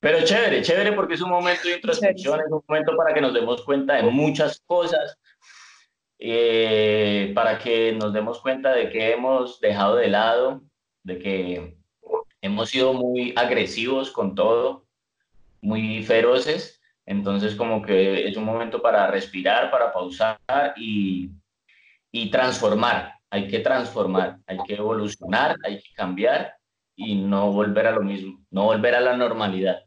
Pero 0.00 0.24
chévere, 0.24 0.62
chévere 0.62 0.92
porque 0.92 1.14
es 1.14 1.20
un 1.20 1.30
momento 1.30 1.66
de 1.66 1.74
introspección, 1.74 2.38
es 2.38 2.46
un 2.46 2.62
momento 2.68 2.96
para 2.96 3.12
que 3.12 3.20
nos 3.20 3.34
demos 3.34 3.62
cuenta 3.64 3.94
de 3.94 4.04
muchas 4.04 4.60
cosas, 4.64 5.18
eh, 6.18 7.32
para 7.34 7.58
que 7.58 7.92
nos 7.92 8.12
demos 8.12 8.40
cuenta 8.40 8.72
de 8.72 8.90
que 8.90 9.12
hemos 9.12 9.60
dejado 9.60 9.96
de 9.96 10.08
lado, 10.08 10.62
de 11.02 11.18
que 11.18 11.76
hemos 12.40 12.70
sido 12.70 12.94
muy 12.94 13.34
agresivos 13.36 14.10
con 14.10 14.34
todo, 14.34 14.86
muy 15.60 16.02
feroces, 16.02 16.80
entonces 17.04 17.54
como 17.54 17.82
que 17.82 18.26
es 18.26 18.36
un 18.36 18.44
momento 18.44 18.80
para 18.80 19.06
respirar, 19.08 19.70
para 19.70 19.92
pausar 19.92 20.38
y, 20.76 21.30
y 22.10 22.30
transformar, 22.30 23.14
hay 23.30 23.48
que 23.48 23.60
transformar, 23.60 24.38
hay 24.46 24.58
que 24.66 24.74
evolucionar, 24.74 25.56
hay 25.64 25.80
que 25.80 25.92
cambiar 25.94 26.54
y 26.96 27.14
no 27.14 27.52
volver 27.52 27.86
a 27.86 27.92
lo 27.92 28.02
mismo, 28.02 28.40
no 28.50 28.64
volver 28.64 28.94
a 28.94 29.00
la 29.00 29.16
normalidad. 29.16 29.82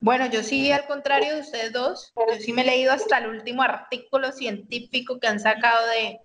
Bueno, 0.00 0.26
yo 0.26 0.42
sí, 0.42 0.70
al 0.70 0.86
contrario 0.86 1.34
de 1.34 1.40
ustedes 1.40 1.72
dos, 1.72 2.12
yo 2.16 2.38
sí 2.38 2.52
me 2.52 2.62
he 2.62 2.66
leído 2.66 2.92
hasta 2.92 3.18
el 3.18 3.26
último 3.26 3.62
artículo 3.62 4.30
científico 4.32 5.18
que 5.18 5.26
han 5.26 5.40
sacado 5.40 5.86
de... 5.88 6.20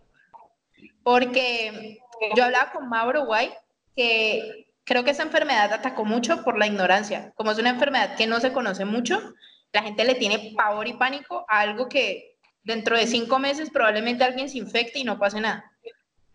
Porque 1.04 2.00
yo 2.36 2.46
hablaba 2.46 2.72
con 2.72 2.88
Mauro 2.88 3.26
Guay, 3.26 3.52
que 3.96 4.68
creo 4.84 5.04
que 5.04 5.12
esa 5.12 5.24
enfermedad 5.24 5.74
atacó 5.74 6.06
mucho 6.06 6.44
por 6.44 6.58
la 6.58 6.68
ignorancia. 6.68 7.34
Como 7.36 7.52
es 7.52 7.58
una 7.58 7.72
enfermedad 7.72 8.16
que 8.16 8.28
no 8.28 8.40
se 8.40 8.54
conoce 8.54 8.86
mucho, 8.86 9.34
la 9.72 9.82
gente 9.82 10.06
le 10.06 10.16
tiene 10.16 10.54
pavor 10.56 10.88
y 10.88 10.94
pánico 10.94 11.46
a 11.50 11.62
algo 11.62 11.90
que 11.90 12.38
dentro 12.64 12.96
de 12.96 13.08
cinco 13.08 13.40
meses 13.40 13.72
probablemente 13.72 14.24
alguien 14.24 14.50
se 14.50 14.60
infecte 14.60 15.00
y 15.00 15.04
no 15.04 15.20
pase 15.20 15.42
nada. 15.42 15.72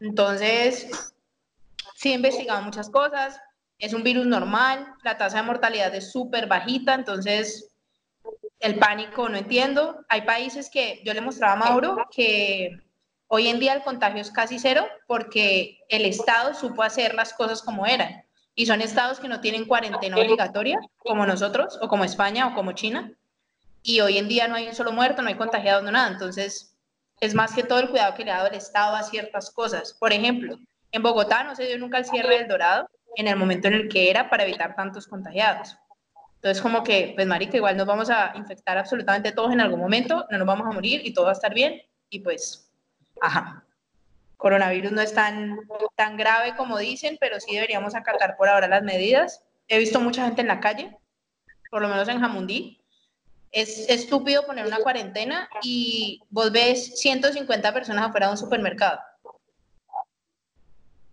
Entonces, 0.00 1.14
sí 1.94 2.10
he 2.10 2.14
investigado 2.14 2.62
muchas 2.62 2.90
cosas, 2.90 3.40
es 3.78 3.92
un 3.92 4.02
virus 4.02 4.26
normal, 4.26 4.94
la 5.04 5.16
tasa 5.16 5.38
de 5.38 5.44
mortalidad 5.44 5.94
es 5.94 6.10
súper 6.10 6.46
bajita, 6.46 6.94
entonces 6.94 7.70
el 8.58 8.78
pánico 8.78 9.28
no 9.28 9.36
entiendo. 9.36 10.04
Hay 10.08 10.22
países 10.22 10.68
que 10.68 11.00
yo 11.04 11.14
le 11.14 11.20
mostraba 11.20 11.52
a 11.52 11.56
Mauro 11.56 11.96
que 12.10 12.76
hoy 13.28 13.46
en 13.48 13.60
día 13.60 13.74
el 13.74 13.82
contagio 13.82 14.20
es 14.20 14.30
casi 14.30 14.58
cero 14.58 14.86
porque 15.06 15.78
el 15.88 16.04
Estado 16.04 16.54
supo 16.54 16.82
hacer 16.82 17.14
las 17.14 17.32
cosas 17.32 17.62
como 17.62 17.86
eran. 17.86 18.24
Y 18.56 18.66
son 18.66 18.80
estados 18.80 19.20
que 19.20 19.28
no 19.28 19.40
tienen 19.40 19.66
cuarentena 19.66 20.16
obligatoria, 20.16 20.80
como 20.98 21.24
nosotros, 21.24 21.78
o 21.80 21.86
como 21.86 22.02
España, 22.02 22.48
o 22.48 22.54
como 22.54 22.72
China. 22.72 23.12
Y 23.84 24.00
hoy 24.00 24.18
en 24.18 24.26
día 24.26 24.48
no 24.48 24.56
hay 24.56 24.66
un 24.66 24.74
solo 24.74 24.90
muerto, 24.90 25.22
no 25.22 25.28
hay 25.28 25.36
contagiado, 25.36 25.80
no 25.80 25.92
nada. 25.92 26.08
Entonces, 26.08 26.74
es 27.20 27.34
más 27.34 27.54
que 27.54 27.62
todo 27.62 27.78
el 27.78 27.88
cuidado 27.88 28.16
que 28.16 28.24
le 28.24 28.32
ha 28.32 28.38
dado 28.38 28.48
el 28.48 28.56
Estado 28.56 28.96
a 28.96 29.04
ciertas 29.04 29.52
cosas. 29.52 29.92
Por 30.00 30.12
ejemplo, 30.12 30.58
en 30.90 31.02
Bogotá 31.04 31.44
no 31.44 31.54
se 31.54 31.66
dio 31.66 31.78
nunca 31.78 31.98
el 31.98 32.04
cierre 32.04 32.38
del 32.38 32.48
Dorado 32.48 32.90
en 33.16 33.28
el 33.28 33.36
momento 33.36 33.68
en 33.68 33.74
el 33.74 33.88
que 33.88 34.10
era 34.10 34.30
para 34.30 34.44
evitar 34.44 34.74
tantos 34.74 35.06
contagiados. 35.06 35.76
Entonces, 36.36 36.62
como 36.62 36.84
que, 36.84 37.12
pues, 37.16 37.26
marica, 37.26 37.56
igual 37.56 37.76
nos 37.76 37.86
vamos 37.86 38.10
a 38.10 38.32
infectar 38.36 38.78
absolutamente 38.78 39.32
todos 39.32 39.52
en 39.52 39.60
algún 39.60 39.80
momento, 39.80 40.24
no 40.30 40.38
nos 40.38 40.46
vamos 40.46 40.68
a 40.68 40.72
morir 40.72 41.00
y 41.04 41.12
todo 41.12 41.24
va 41.24 41.32
a 41.32 41.34
estar 41.34 41.52
bien. 41.52 41.82
Y 42.10 42.20
pues, 42.20 42.70
ajá. 43.20 43.64
Coronavirus 44.36 44.92
no 44.92 45.00
es 45.00 45.12
tan, 45.12 45.58
tan 45.96 46.16
grave 46.16 46.54
como 46.56 46.78
dicen, 46.78 47.18
pero 47.20 47.40
sí 47.40 47.54
deberíamos 47.54 47.96
acatar 47.96 48.36
por 48.36 48.48
ahora 48.48 48.68
las 48.68 48.84
medidas. 48.84 49.42
He 49.66 49.78
visto 49.78 49.98
mucha 50.00 50.24
gente 50.26 50.42
en 50.42 50.46
la 50.46 50.60
calle, 50.60 50.96
por 51.72 51.82
lo 51.82 51.88
menos 51.88 52.08
en 52.08 52.20
Jamundí. 52.20 52.80
Es 53.50 53.88
estúpido 53.88 54.46
poner 54.46 54.64
una 54.64 54.78
cuarentena 54.78 55.48
y 55.62 56.22
vos 56.30 56.52
ves 56.52 57.00
150 57.00 57.74
personas 57.74 58.06
afuera 58.06 58.26
de 58.26 58.32
un 58.32 58.38
supermercado. 58.38 59.00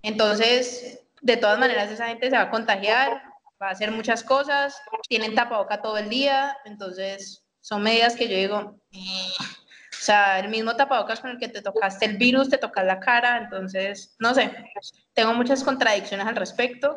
Entonces, 0.03 1.04
de 1.25 1.37
todas 1.37 1.57
maneras, 1.57 1.89
esa 1.89 2.07
gente 2.07 2.29
se 2.29 2.35
va 2.35 2.43
a 2.43 2.51
contagiar, 2.51 3.19
va 3.59 3.69
a 3.69 3.71
hacer 3.71 3.89
muchas 3.89 4.23
cosas, 4.23 4.79
tienen 5.09 5.33
tapaboca 5.33 5.81
todo 5.81 5.97
el 5.97 6.07
día, 6.07 6.55
entonces 6.65 7.43
son 7.61 7.81
medidas 7.81 8.15
que 8.15 8.29
yo 8.29 8.37
digo, 8.37 8.79
eh". 8.91 9.31
o 9.39 10.03
sea, 10.03 10.37
el 10.37 10.49
mismo 10.49 10.75
tapabocas 10.75 11.21
con 11.21 11.31
el 11.31 11.39
que 11.39 11.47
te 11.47 11.63
tocaste 11.63 12.05
el 12.05 12.17
virus, 12.17 12.49
te 12.49 12.59
tocas 12.59 12.85
la 12.85 12.99
cara, 12.99 13.39
entonces, 13.39 14.15
no 14.19 14.35
sé, 14.35 14.55
tengo 15.15 15.33
muchas 15.33 15.63
contradicciones 15.63 16.27
al 16.27 16.35
respecto, 16.35 16.95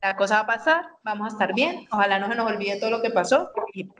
la 0.00 0.14
cosa 0.14 0.36
va 0.36 0.40
a 0.42 0.46
pasar, 0.46 0.84
vamos 1.02 1.26
a 1.26 1.32
estar 1.32 1.52
bien, 1.52 1.88
ojalá 1.90 2.20
no 2.20 2.28
se 2.28 2.36
nos 2.36 2.46
olvide 2.46 2.78
todo 2.78 2.90
lo 2.90 3.02
que 3.02 3.10
pasó 3.10 3.50
y 3.72 3.90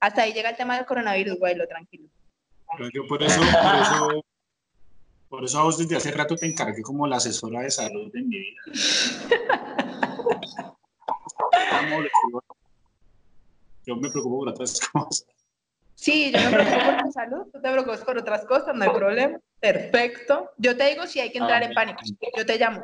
Hasta 0.00 0.22
ahí 0.22 0.32
llega 0.32 0.48
el 0.48 0.56
tema 0.56 0.76
del 0.76 0.86
coronavirus, 0.86 1.38
güey, 1.38 1.56
lo 1.56 1.66
tranquilo. 1.66 2.08
Yo 2.90 3.06
por 3.06 3.22
eso, 3.22 3.38
por 3.38 3.74
eso 3.74 4.24
por 5.34 5.44
eso 5.44 5.58
a 5.58 5.64
vos 5.64 5.76
desde 5.76 5.96
hace 5.96 6.12
rato 6.12 6.36
te 6.36 6.46
encargué 6.46 6.82
como 6.82 7.06
la 7.06 7.16
asesora 7.16 7.62
de 7.62 7.70
salud 7.70 8.10
de 8.12 8.22
mi 8.22 8.38
vida. 8.38 8.60
yo 13.84 13.96
me 13.96 14.10
preocupo 14.10 14.38
por 14.38 14.50
otras 14.50 14.80
cosas. 14.92 15.26
Sí, 15.96 16.32
yo 16.32 16.38
me 16.38 16.50
preocupo 16.50 16.84
por 16.84 17.02
tu 17.02 17.12
salud, 17.12 17.46
tú 17.52 17.60
te 17.60 17.70
preocupas 17.70 18.04
por 18.04 18.18
otras 18.18 18.44
cosas, 18.44 18.74
no 18.74 18.84
hay 18.84 18.90
problema. 18.90 19.38
Perfecto. 19.58 20.50
Yo 20.58 20.76
te 20.76 20.90
digo 20.90 21.06
si 21.06 21.20
hay 21.20 21.32
que 21.32 21.38
entrar 21.38 21.62
en 21.62 21.74
pánico. 21.74 22.00
Yo 22.36 22.46
te 22.46 22.58
llamo. 22.58 22.82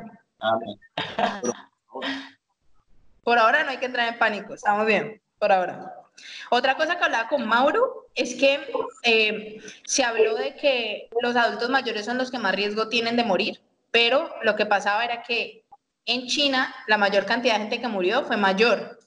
Por 3.23 3.37
ahora 3.37 3.63
no 3.63 3.69
hay 3.69 3.77
que 3.77 3.85
entrar 3.85 4.11
en 4.11 4.19
pánico, 4.19 4.55
estamos 4.55 4.85
bien, 4.85 5.21
por 5.39 5.51
ahora. 5.51 6.00
Otra 6.49 6.75
cosa 6.75 6.97
que 6.97 7.03
hablaba 7.03 7.29
con 7.29 7.47
Mauro 7.47 8.07
es 8.15 8.35
que 8.35 8.59
eh, 9.03 9.61
se 9.85 10.03
habló 10.03 10.35
de 10.35 10.55
que 10.55 11.09
los 11.21 11.35
adultos 11.35 11.69
mayores 11.69 12.05
son 12.05 12.17
los 12.17 12.29
que 12.29 12.39
más 12.39 12.55
riesgo 12.55 12.89
tienen 12.89 13.15
de 13.15 13.23
morir, 13.23 13.61
pero 13.89 14.29
lo 14.43 14.55
que 14.55 14.65
pasaba 14.65 15.05
era 15.05 15.23
que 15.23 15.63
en 16.05 16.27
China 16.27 16.73
la 16.87 16.97
mayor 16.97 17.25
cantidad 17.25 17.53
de 17.55 17.61
gente 17.61 17.81
que 17.81 17.87
murió 17.87 18.23
fue 18.25 18.37
mayor, 18.37 18.99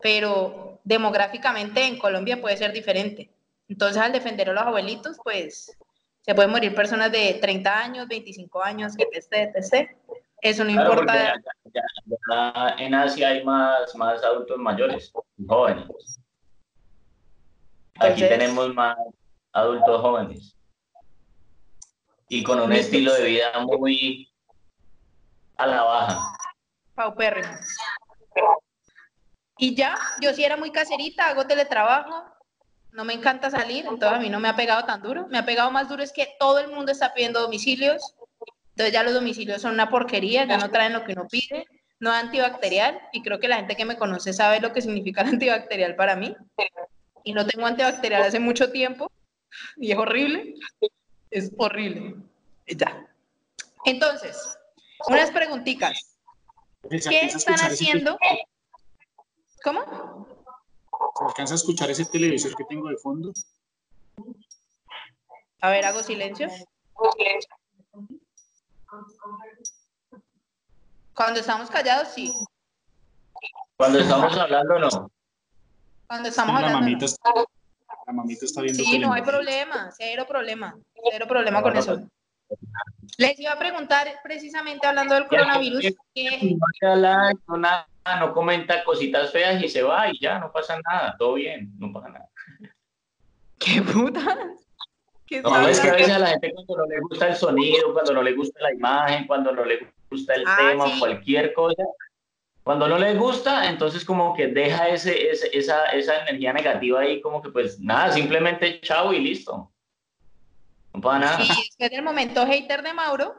pero 0.00 0.80
demográficamente 0.84 1.84
en 1.84 1.98
Colombia 1.98 2.40
puede 2.40 2.56
ser 2.56 2.72
diferente. 2.72 3.30
Entonces 3.68 4.02
al 4.02 4.12
defender 4.12 4.50
a 4.50 4.52
los 4.52 4.64
abuelitos, 4.64 5.18
pues 5.22 5.76
se 6.22 6.34
pueden 6.34 6.50
morir 6.50 6.74
personas 6.74 7.10
de 7.10 7.34
30 7.34 7.78
años, 7.78 8.08
25 8.08 8.62
años, 8.62 8.94
etc, 8.98 9.54
etc. 9.54 9.90
Eso 10.42 10.64
no 10.64 10.70
importa. 10.70 11.34
en 12.78 12.94
Asia 12.94 13.28
hay 13.28 13.44
más, 13.44 13.94
más 13.94 14.22
adultos 14.24 14.58
mayores, 14.58 15.12
jóvenes. 15.46 15.86
Aquí 18.00 18.22
tenemos 18.22 18.74
más 18.74 18.96
adultos 19.52 20.00
jóvenes. 20.00 20.56
Y 22.28 22.42
con 22.42 22.60
un 22.60 22.72
estilo 22.72 23.14
de 23.14 23.24
vida 23.24 23.52
muy 23.60 24.28
a 25.56 25.66
la 25.66 25.82
baja. 25.82 26.36
Paupérrimo. 26.94 27.54
Y 29.58 29.76
ya, 29.76 29.96
yo 30.20 30.34
sí 30.34 30.42
era 30.42 30.56
muy 30.56 30.72
caserita, 30.72 31.28
hago 31.28 31.46
teletrabajo, 31.46 32.24
no 32.90 33.04
me 33.04 33.12
encanta 33.12 33.48
salir, 33.48 33.86
entonces 33.86 34.18
a 34.18 34.20
mí 34.20 34.28
no 34.28 34.40
me 34.40 34.48
ha 34.48 34.56
pegado 34.56 34.84
tan 34.84 35.02
duro. 35.02 35.28
Me 35.28 35.38
ha 35.38 35.44
pegado 35.44 35.70
más 35.70 35.88
duro 35.88 36.02
es 36.02 36.12
que 36.12 36.34
todo 36.40 36.58
el 36.58 36.68
mundo 36.68 36.90
está 36.90 37.14
pidiendo 37.14 37.40
domicilios, 37.40 38.16
entonces 38.72 38.92
ya 38.92 39.02
los 39.02 39.14
domicilios 39.14 39.60
son 39.60 39.74
una 39.74 39.90
porquería, 39.90 40.46
ya 40.46 40.56
no 40.56 40.70
traen 40.70 40.94
lo 40.94 41.04
que 41.04 41.12
uno 41.12 41.28
pide, 41.28 41.66
no 42.00 42.10
antibacterial, 42.10 43.00
y 43.12 43.22
creo 43.22 43.38
que 43.38 43.48
la 43.48 43.56
gente 43.56 43.76
que 43.76 43.84
me 43.84 43.98
conoce 43.98 44.32
sabe 44.32 44.60
lo 44.60 44.72
que 44.72 44.80
significa 44.80 45.20
el 45.20 45.28
antibacterial 45.28 45.94
para 45.94 46.16
mí. 46.16 46.34
Y 47.22 47.34
no 47.34 47.46
tengo 47.46 47.66
antibacterial 47.66 48.22
hace 48.22 48.40
mucho 48.40 48.72
tiempo, 48.72 49.12
y 49.76 49.92
es 49.92 49.98
horrible, 49.98 50.54
es 51.30 51.52
horrible. 51.58 52.16
Ya. 52.66 53.06
Entonces, 53.84 54.58
unas 55.06 55.30
preguntitas. 55.30 56.16
¿Qué 56.88 57.26
están 57.26 57.60
haciendo? 57.60 58.18
¿Cómo? 59.62 60.26
¿Se 61.18 61.24
alcanza 61.24 61.54
a 61.54 61.56
escuchar 61.56 61.90
ese 61.90 62.06
televisor 62.06 62.56
que 62.56 62.64
tengo 62.64 62.88
de 62.88 62.96
fondo? 62.96 63.32
A 65.60 65.70
ver, 65.70 65.84
hago 65.84 66.02
silencio. 66.02 66.48
Cuando 71.14 71.40
estamos 71.40 71.70
callados, 71.70 72.08
sí. 72.08 72.32
Cuando 73.76 73.98
estamos 73.98 74.36
hablando, 74.36 74.78
no. 74.78 75.10
Cuando 76.06 76.28
estamos 76.28 76.56
hablando. 76.56 76.78
La 76.78 76.80
mamita, 76.80 77.00
no. 77.00 77.06
está, 77.06 77.30
la 78.06 78.12
mamita 78.12 78.44
está 78.44 78.62
viendo. 78.62 78.82
Sí, 78.82 78.98
no 78.98 79.12
hay 79.12 79.22
problema, 79.22 79.90
cero 79.96 80.24
problema, 80.28 80.76
cero 81.10 81.26
problema 81.28 81.62
con 81.62 81.76
eso. 81.76 82.02
Les 83.18 83.38
iba 83.40 83.52
a 83.52 83.58
preguntar, 83.58 84.08
precisamente 84.22 84.86
hablando 84.86 85.14
del 85.14 85.26
coronavirus, 85.26 85.94
que... 86.14 86.56
No, 87.46 87.56
nada, 87.56 87.86
no 88.18 88.32
comenta 88.32 88.84
cositas 88.84 89.30
feas 89.32 89.62
y 89.62 89.68
se 89.68 89.82
va 89.82 90.08
y 90.08 90.18
ya, 90.20 90.38
no 90.38 90.50
pasa 90.50 90.78
nada, 90.90 91.16
todo 91.18 91.34
bien, 91.34 91.72
no 91.78 91.92
pasa 91.92 92.08
nada. 92.08 92.28
¿Qué 93.58 93.82
puta? 93.82 94.20
No, 95.42 95.68
es 95.68 95.80
que 95.80 95.88
a 95.88 95.94
veces 95.94 96.10
a 96.10 96.18
la 96.18 96.26
gente 96.28 96.52
cuando 96.52 96.76
no 96.76 96.86
le 96.86 97.00
gusta 97.00 97.28
el 97.28 97.36
sonido, 97.36 97.92
cuando 97.92 98.12
no 98.12 98.22
le 98.22 98.34
gusta 98.34 98.60
la 98.60 98.74
imagen, 98.74 99.26
cuando 99.26 99.52
no 99.52 99.64
le 99.64 99.92
gusta 100.12 100.34
el 100.34 100.44
ah, 100.46 100.56
tema 100.56 100.84
o 100.84 100.98
cualquier 100.98 101.52
cosa, 101.52 101.82
cuando 102.62 102.86
no 102.86 102.96
le 102.96 103.14
gusta, 103.14 103.68
entonces 103.68 104.04
como 104.04 104.34
que 104.34 104.46
deja 104.46 104.88
ese, 104.88 105.30
esa, 105.30 105.86
esa 105.86 106.22
energía 106.22 106.52
negativa 106.52 107.00
ahí, 107.00 107.20
como 107.20 107.42
que 107.42 107.50
pues 107.50 107.80
nada, 107.80 108.12
simplemente 108.12 108.80
chao 108.80 109.12
y 109.12 109.18
listo. 109.18 109.72
No 110.94 111.00
pasa 111.00 111.18
nada. 111.18 111.44
Y 111.44 111.48
después 111.48 111.90
del 111.90 112.02
momento 112.02 112.46
hater 112.46 112.82
de 112.82 112.94
Mauro, 112.94 113.34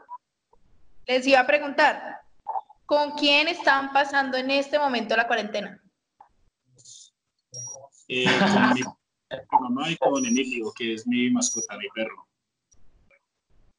les 1.06 1.26
iba 1.26 1.40
a 1.40 1.46
preguntar, 1.46 2.20
¿con 2.84 3.12
quién 3.12 3.48
están 3.48 3.92
pasando 3.92 4.36
en 4.36 4.50
este 4.50 4.78
momento 4.78 5.16
la 5.16 5.26
cuarentena? 5.26 5.80
Eh, 8.08 8.26
con 9.46 9.62
mamá 9.62 9.90
y 9.90 9.96
con 9.96 10.24
Emilio, 10.26 10.70
que 10.76 10.94
es 10.94 11.06
mi 11.06 11.30
mascota, 11.30 11.78
mi 11.78 11.88
perro. 11.94 12.26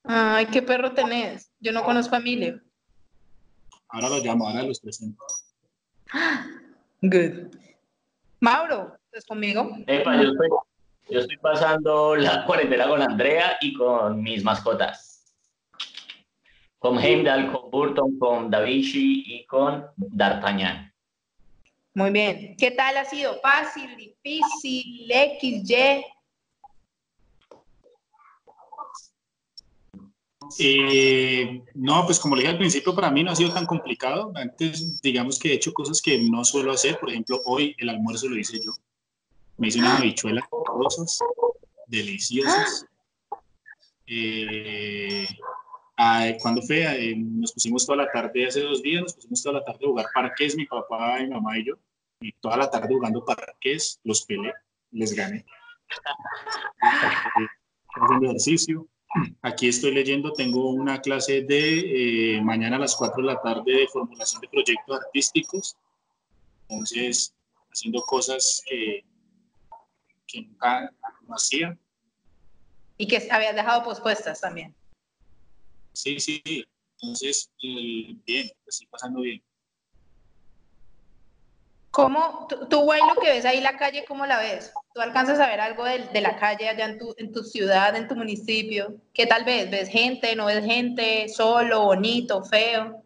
Ay, 0.04 0.48
¿qué 0.48 0.62
perro 0.64 0.94
tenés? 0.94 1.52
Yo 1.60 1.72
no 1.72 1.84
conozco 1.84 2.16
a 2.16 2.20
Emilio. 2.20 2.62
Ahora 3.96 4.10
lo 4.10 4.18
llamo, 4.18 4.46
ahora 4.46 4.64
los 4.64 4.82
presento. 4.82 5.24
Good. 7.02 7.56
Mauro, 8.42 8.98
¿estás 9.06 9.26
conmigo? 9.26 9.72
Epa, 9.88 10.22
yo 10.22 10.32
estoy, 10.32 10.50
yo 11.10 11.20
estoy 11.22 11.38
pasando 11.38 12.14
la 12.18 12.46
cuarentena 12.46 12.90
con 12.90 13.02
Andrea 13.02 13.58
y 13.62 13.74
con 13.74 14.22
mis 14.22 14.44
mascotas. 14.44 15.34
con 16.78 17.00
Heimdall, 17.00 17.50
con 17.54 17.72
Burton, 17.72 18.20
con 18.20 18.52
Da 18.52 18.60
Vinci 18.60 19.24
y 19.26 19.46
con 19.46 19.88
D'Artagnan. 19.96 20.94
Muy 21.94 22.12
bien. 22.12 22.58
¿Qué 22.58 22.72
tal 22.72 22.98
ha 22.98 23.06
sido? 23.06 23.40
¿Fácil, 23.40 23.96
difícil, 23.96 25.10
X, 25.10 25.70
Y? 25.70 26.06
Eh, 30.60 31.64
no, 31.74 32.06
pues 32.06 32.20
como 32.20 32.36
le 32.36 32.42
dije 32.42 32.54
al 32.54 32.58
principio, 32.58 32.96
para 32.96 33.12
mí 33.12 33.24
no 33.24 33.32
ha 33.32 33.36
sido 33.36 33.54
tan 33.54 33.66
complicado. 33.66 34.32
Antes, 34.36 35.02
digamos 35.02 35.40
que 35.40 35.52
he 35.52 35.56
hecho 35.56 35.74
cosas 35.74 36.02
que 36.02 36.18
no 36.18 36.44
suelo 36.44 36.72
hacer. 36.72 37.00
Por 37.00 37.10
ejemplo, 37.10 37.42
hoy 37.46 37.76
el 37.78 37.90
almuerzo 37.90 38.28
lo 38.28 38.38
hice 38.38 38.60
yo. 38.60 38.74
Me 39.58 39.68
hice 39.68 39.80
unas 39.80 40.00
habichuelas 40.00 40.46
rosas, 40.52 41.20
deliciosas. 41.88 42.86
Eh, 44.08 45.28
cuando 46.42 46.62
fue, 46.62 46.84
eh, 46.84 47.16
nos 47.16 47.54
pusimos 47.54 47.86
toda 47.86 48.04
la 48.04 48.12
tarde, 48.12 48.48
hace 48.48 48.62
dos 48.62 48.82
días, 48.82 49.02
nos 49.04 49.14
pusimos 49.14 49.42
toda 49.42 49.60
la 49.60 49.66
tarde 49.66 49.86
a 49.86 49.88
jugar 49.88 50.06
parques, 50.14 50.56
mi 50.56 50.66
papá, 50.66 51.20
mi 51.20 51.30
mamá 51.30 51.58
y 51.58 51.66
yo. 51.66 51.76
Y 52.20 52.32
toda 52.34 52.58
la 52.58 52.70
tarde 52.70 52.94
jugando 52.94 53.24
parques, 53.24 54.00
los 54.04 54.26
pelé, 54.26 54.54
les 54.92 55.14
gané. 55.14 55.46
Haciendo 57.88 58.26
ejercicio 58.26 58.88
Aquí 59.42 59.70
estoy 59.70 59.94
leyendo, 59.94 60.34
tengo 60.34 60.70
una 60.72 61.02
clase 61.02 61.42
de 61.42 62.36
eh, 62.38 62.42
mañana 62.42 62.76
a 62.76 62.80
las 62.80 62.96
4 62.96 63.22
de 63.22 63.34
la 63.34 63.42
tarde 63.42 63.72
de 63.72 63.88
formulación 63.88 64.42
de 64.42 64.48
proyectos 64.50 65.00
artísticos. 65.00 65.78
Entonces, 66.68 67.34
haciendo 67.72 68.02
cosas 68.02 68.62
que, 68.68 69.06
que 70.28 70.42
nunca 70.42 70.92
no 71.28 71.36
hacía. 71.36 71.78
Y 72.98 73.08
que 73.08 73.28
habías 73.30 73.56
dejado 73.56 73.84
pospuestas 73.84 74.42
también. 74.42 74.76
Sí, 75.94 76.20
sí. 76.20 76.66
Entonces, 77.02 77.50
eh, 77.62 78.16
bien, 78.26 78.52
estoy 78.66 78.88
pasando 78.88 79.22
bien. 79.22 79.42
¿Cómo, 81.92 82.48
tú, 82.70 82.82
güey, 82.82 83.00
lo 83.08 83.22
que 83.22 83.30
ves 83.30 83.46
ahí 83.46 83.62
la 83.62 83.78
calle, 83.78 84.04
cómo 84.06 84.26
la 84.26 84.40
ves? 84.40 84.74
¿Tú 84.96 85.02
alcanzas 85.02 85.40
a 85.40 85.48
ver 85.48 85.60
algo 85.60 85.84
de, 85.84 86.08
de 86.14 86.22
la 86.22 86.38
calle 86.38 86.70
allá 86.70 86.86
en 86.86 86.98
tu, 86.98 87.14
en 87.18 87.34
tu, 87.34 87.44
ciudad, 87.44 87.94
en 87.98 88.08
tu 88.08 88.16
municipio? 88.16 88.96
¿Qué 89.14 89.26
tal 89.26 89.44
ves? 89.44 89.70
¿Ves 89.70 89.90
gente, 89.90 90.34
no 90.38 90.46
ves 90.46 90.64
gente, 90.64 91.28
solo, 91.28 91.84
bonito, 91.84 92.42
feo? 92.46 93.04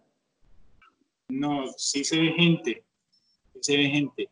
No, 1.29 1.65
sí 1.77 2.03
se 2.03 2.19
ve 2.19 2.34
gente, 2.38 2.84
sí 3.55 3.60
se 3.60 3.77
ve 3.77 3.89
gente. 3.89 4.29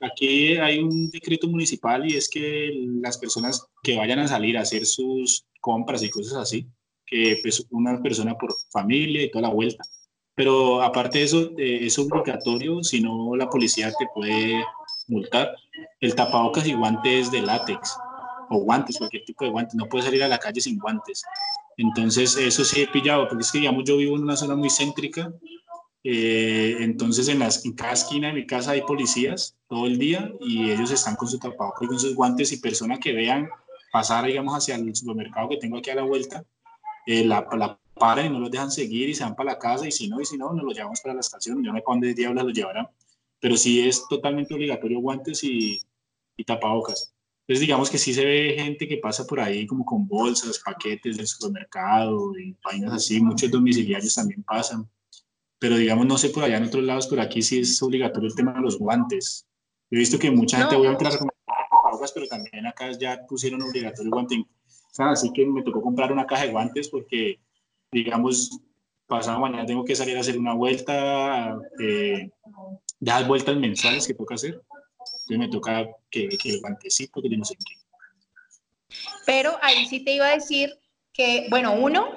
Aquí 0.00 0.56
hay 0.56 0.80
un 0.80 1.08
decreto 1.08 1.46
municipal 1.46 2.10
y 2.10 2.16
es 2.16 2.28
que 2.28 2.72
las 3.00 3.18
personas 3.18 3.64
que 3.84 3.96
vayan 3.96 4.18
a 4.18 4.26
salir 4.26 4.58
a 4.58 4.62
hacer 4.62 4.84
sus 4.84 5.46
compras 5.60 6.02
y 6.02 6.10
cosas 6.10 6.38
así, 6.38 6.66
que 7.06 7.38
pues 7.40 7.64
una 7.70 8.02
persona 8.02 8.36
por 8.36 8.52
familia 8.72 9.22
y 9.22 9.30
toda 9.30 9.42
la 9.42 9.54
vuelta, 9.54 9.84
pero 10.34 10.82
aparte 10.82 11.18
de 11.18 11.24
eso, 11.24 11.52
eh, 11.56 11.86
es 11.86 11.96
obligatorio, 12.00 12.82
si 12.82 13.00
no 13.00 13.36
la 13.36 13.48
policía 13.48 13.92
te 13.96 14.08
puede 14.12 14.60
multar. 15.08 15.54
El 16.00 16.14
tapabocas 16.14 16.66
y 16.66 16.74
guantes 16.74 17.30
de 17.30 17.42
látex, 17.42 17.96
o 18.50 18.58
guantes, 18.58 18.98
cualquier 18.98 19.24
tipo 19.24 19.44
de 19.44 19.50
guantes. 19.50 19.74
No 19.74 19.88
puedes 19.88 20.04
salir 20.04 20.22
a 20.22 20.28
la 20.28 20.38
calle 20.38 20.60
sin 20.60 20.78
guantes. 20.78 21.22
Entonces, 21.76 22.36
eso 22.36 22.64
sí 22.64 22.82
he 22.82 22.88
pillado, 22.88 23.28
porque 23.28 23.42
es 23.42 23.52
que, 23.52 23.58
digamos, 23.58 23.84
yo 23.84 23.96
vivo 23.96 24.16
en 24.16 24.22
una 24.22 24.36
zona 24.36 24.56
muy 24.56 24.70
céntrica. 24.70 25.32
Eh, 26.04 26.76
entonces, 26.80 27.28
en, 27.28 27.40
las, 27.40 27.64
en 27.64 27.72
cada 27.72 27.92
esquina 27.92 28.28
de 28.28 28.34
mi 28.34 28.46
casa 28.46 28.70
hay 28.70 28.82
policías 28.82 29.56
todo 29.68 29.86
el 29.86 29.98
día 29.98 30.32
y 30.40 30.70
ellos 30.70 30.90
están 30.90 31.16
con 31.16 31.28
su 31.28 31.38
tapabocas 31.38 31.82
y 31.82 31.86
con 31.86 31.98
sus 31.98 32.14
guantes. 32.14 32.52
Y 32.52 32.58
personas 32.58 32.98
que 33.00 33.12
vean 33.12 33.48
pasar, 33.92 34.26
digamos, 34.26 34.56
hacia 34.56 34.76
el 34.76 34.94
supermercado 34.94 35.48
que 35.48 35.56
tengo 35.56 35.78
aquí 35.78 35.90
a 35.90 35.96
la 35.96 36.02
vuelta, 36.02 36.44
eh, 37.06 37.24
la, 37.24 37.46
la 37.56 37.78
paran 37.94 38.26
y 38.26 38.28
no 38.28 38.40
los 38.40 38.50
dejan 38.50 38.70
seguir 38.70 39.08
y 39.08 39.14
se 39.14 39.24
van 39.24 39.34
para 39.34 39.52
la 39.52 39.58
casa 39.58 39.86
y 39.86 39.92
si 39.92 40.08
no, 40.08 40.20
y 40.20 40.24
si 40.26 40.36
no, 40.36 40.52
nos 40.52 40.64
los 40.64 40.74
llevamos 40.74 41.00
para 41.00 41.14
la 41.14 41.20
estación. 41.20 41.62
Yo 41.64 41.72
no 41.72 41.78
sé 41.78 41.82
para 41.82 41.94
dónde 41.94 42.14
diablos 42.14 42.44
los 42.44 42.52
llevarán, 42.52 42.88
pero 43.40 43.56
sí 43.56 43.86
es 43.86 44.06
totalmente 44.08 44.54
obligatorio 44.54 45.00
guantes 45.00 45.44
y, 45.44 45.80
y 46.36 46.44
tapabocas. 46.44 47.12
Entonces 47.40 47.60
digamos 47.60 47.90
que 47.90 47.98
sí 47.98 48.12
se 48.12 48.24
ve 48.24 48.56
gente 48.58 48.88
que 48.88 48.96
pasa 48.96 49.24
por 49.24 49.38
ahí 49.38 49.66
como 49.66 49.84
con 49.84 50.06
bolsas, 50.08 50.60
paquetes 50.64 51.16
del 51.16 51.26
supermercado 51.26 52.36
y 52.36 52.56
vainas 52.64 52.92
así, 52.92 53.20
muchos 53.20 53.50
domiciliarios 53.50 54.14
también 54.14 54.42
pasan. 54.42 54.88
Pero 55.58 55.76
digamos, 55.76 56.06
no 56.06 56.18
sé 56.18 56.30
por 56.30 56.42
allá 56.42 56.56
en 56.56 56.64
otros 56.64 56.82
lados, 56.82 57.06
pero 57.06 57.22
aquí 57.22 57.42
sí 57.42 57.60
es 57.60 57.80
obligatorio 57.82 58.28
el 58.28 58.34
tema 58.34 58.52
de 58.52 58.60
los 58.60 58.78
guantes. 58.78 59.46
he 59.90 59.96
visto 59.96 60.18
que 60.18 60.30
mucha 60.30 60.58
gente, 60.58 60.76
voy 60.76 60.88
a 60.88 60.90
entrar 60.90 61.16
con 61.18 61.28
tapabocas, 61.46 62.12
pero 62.12 62.26
también 62.26 62.66
acá 62.66 62.90
ya 62.92 63.24
pusieron 63.28 63.62
obligatorio 63.62 64.04
el 64.04 64.10
guante. 64.10 64.44
así 64.98 65.32
que 65.32 65.46
me 65.46 65.62
tocó 65.62 65.80
comprar 65.80 66.12
una 66.12 66.26
caja 66.26 66.46
de 66.46 66.52
guantes 66.52 66.88
porque 66.88 67.38
digamos, 67.92 68.60
pasado 69.06 69.40
mañana 69.40 69.66
tengo 69.66 69.84
que 69.84 69.94
salir 69.94 70.16
a 70.16 70.20
hacer 70.20 70.38
una 70.38 70.54
vuelta, 70.54 71.56
eh, 71.80 72.30
de 73.00 73.24
vueltas 73.24 73.56
mensuales 73.56 74.06
que 74.06 74.14
toca 74.14 74.34
hacer. 74.34 74.62
Entonces 75.28 75.38
me 75.38 75.48
toca 75.48 75.84
que, 76.10 76.28
que 76.28 76.50
el 76.50 76.60
guantecito, 76.60 77.20
que 77.20 77.36
no 77.36 77.44
sé 77.44 77.54
qué. 77.56 78.96
Pero 79.24 79.58
ahí 79.62 79.86
sí 79.86 80.04
te 80.04 80.12
iba 80.12 80.26
a 80.26 80.34
decir 80.34 80.78
que, 81.12 81.46
bueno, 81.50 81.74
uno, 81.74 82.12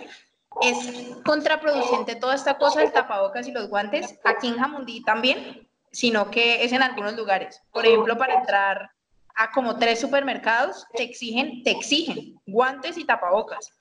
es 0.62 0.78
contraproducente 1.24 2.16
toda 2.16 2.36
esta 2.36 2.58
cosa 2.58 2.82
del 2.82 2.92
tapabocas 2.92 3.48
y 3.48 3.52
los 3.52 3.70
guantes, 3.70 4.20
aquí 4.24 4.48
en 4.48 4.58
Jamundí 4.58 5.04
también, 5.04 5.68
sino 5.92 6.30
que 6.30 6.64
es 6.64 6.72
en 6.72 6.84
algunos 6.84 7.16
lugares. 7.16 7.62
Por 7.72 7.86
ejemplo, 7.86 8.18
para 8.18 8.36
entrar 8.36 8.92
a 9.36 9.52
como 9.52 9.78
tres 9.78 10.00
supermercados, 10.00 10.86
te 10.96 11.04
exigen, 11.04 11.64
te 11.64 11.72
exigen 11.72 12.40
guantes 12.46 12.98
y 12.98 13.06
tapabocas 13.06 13.72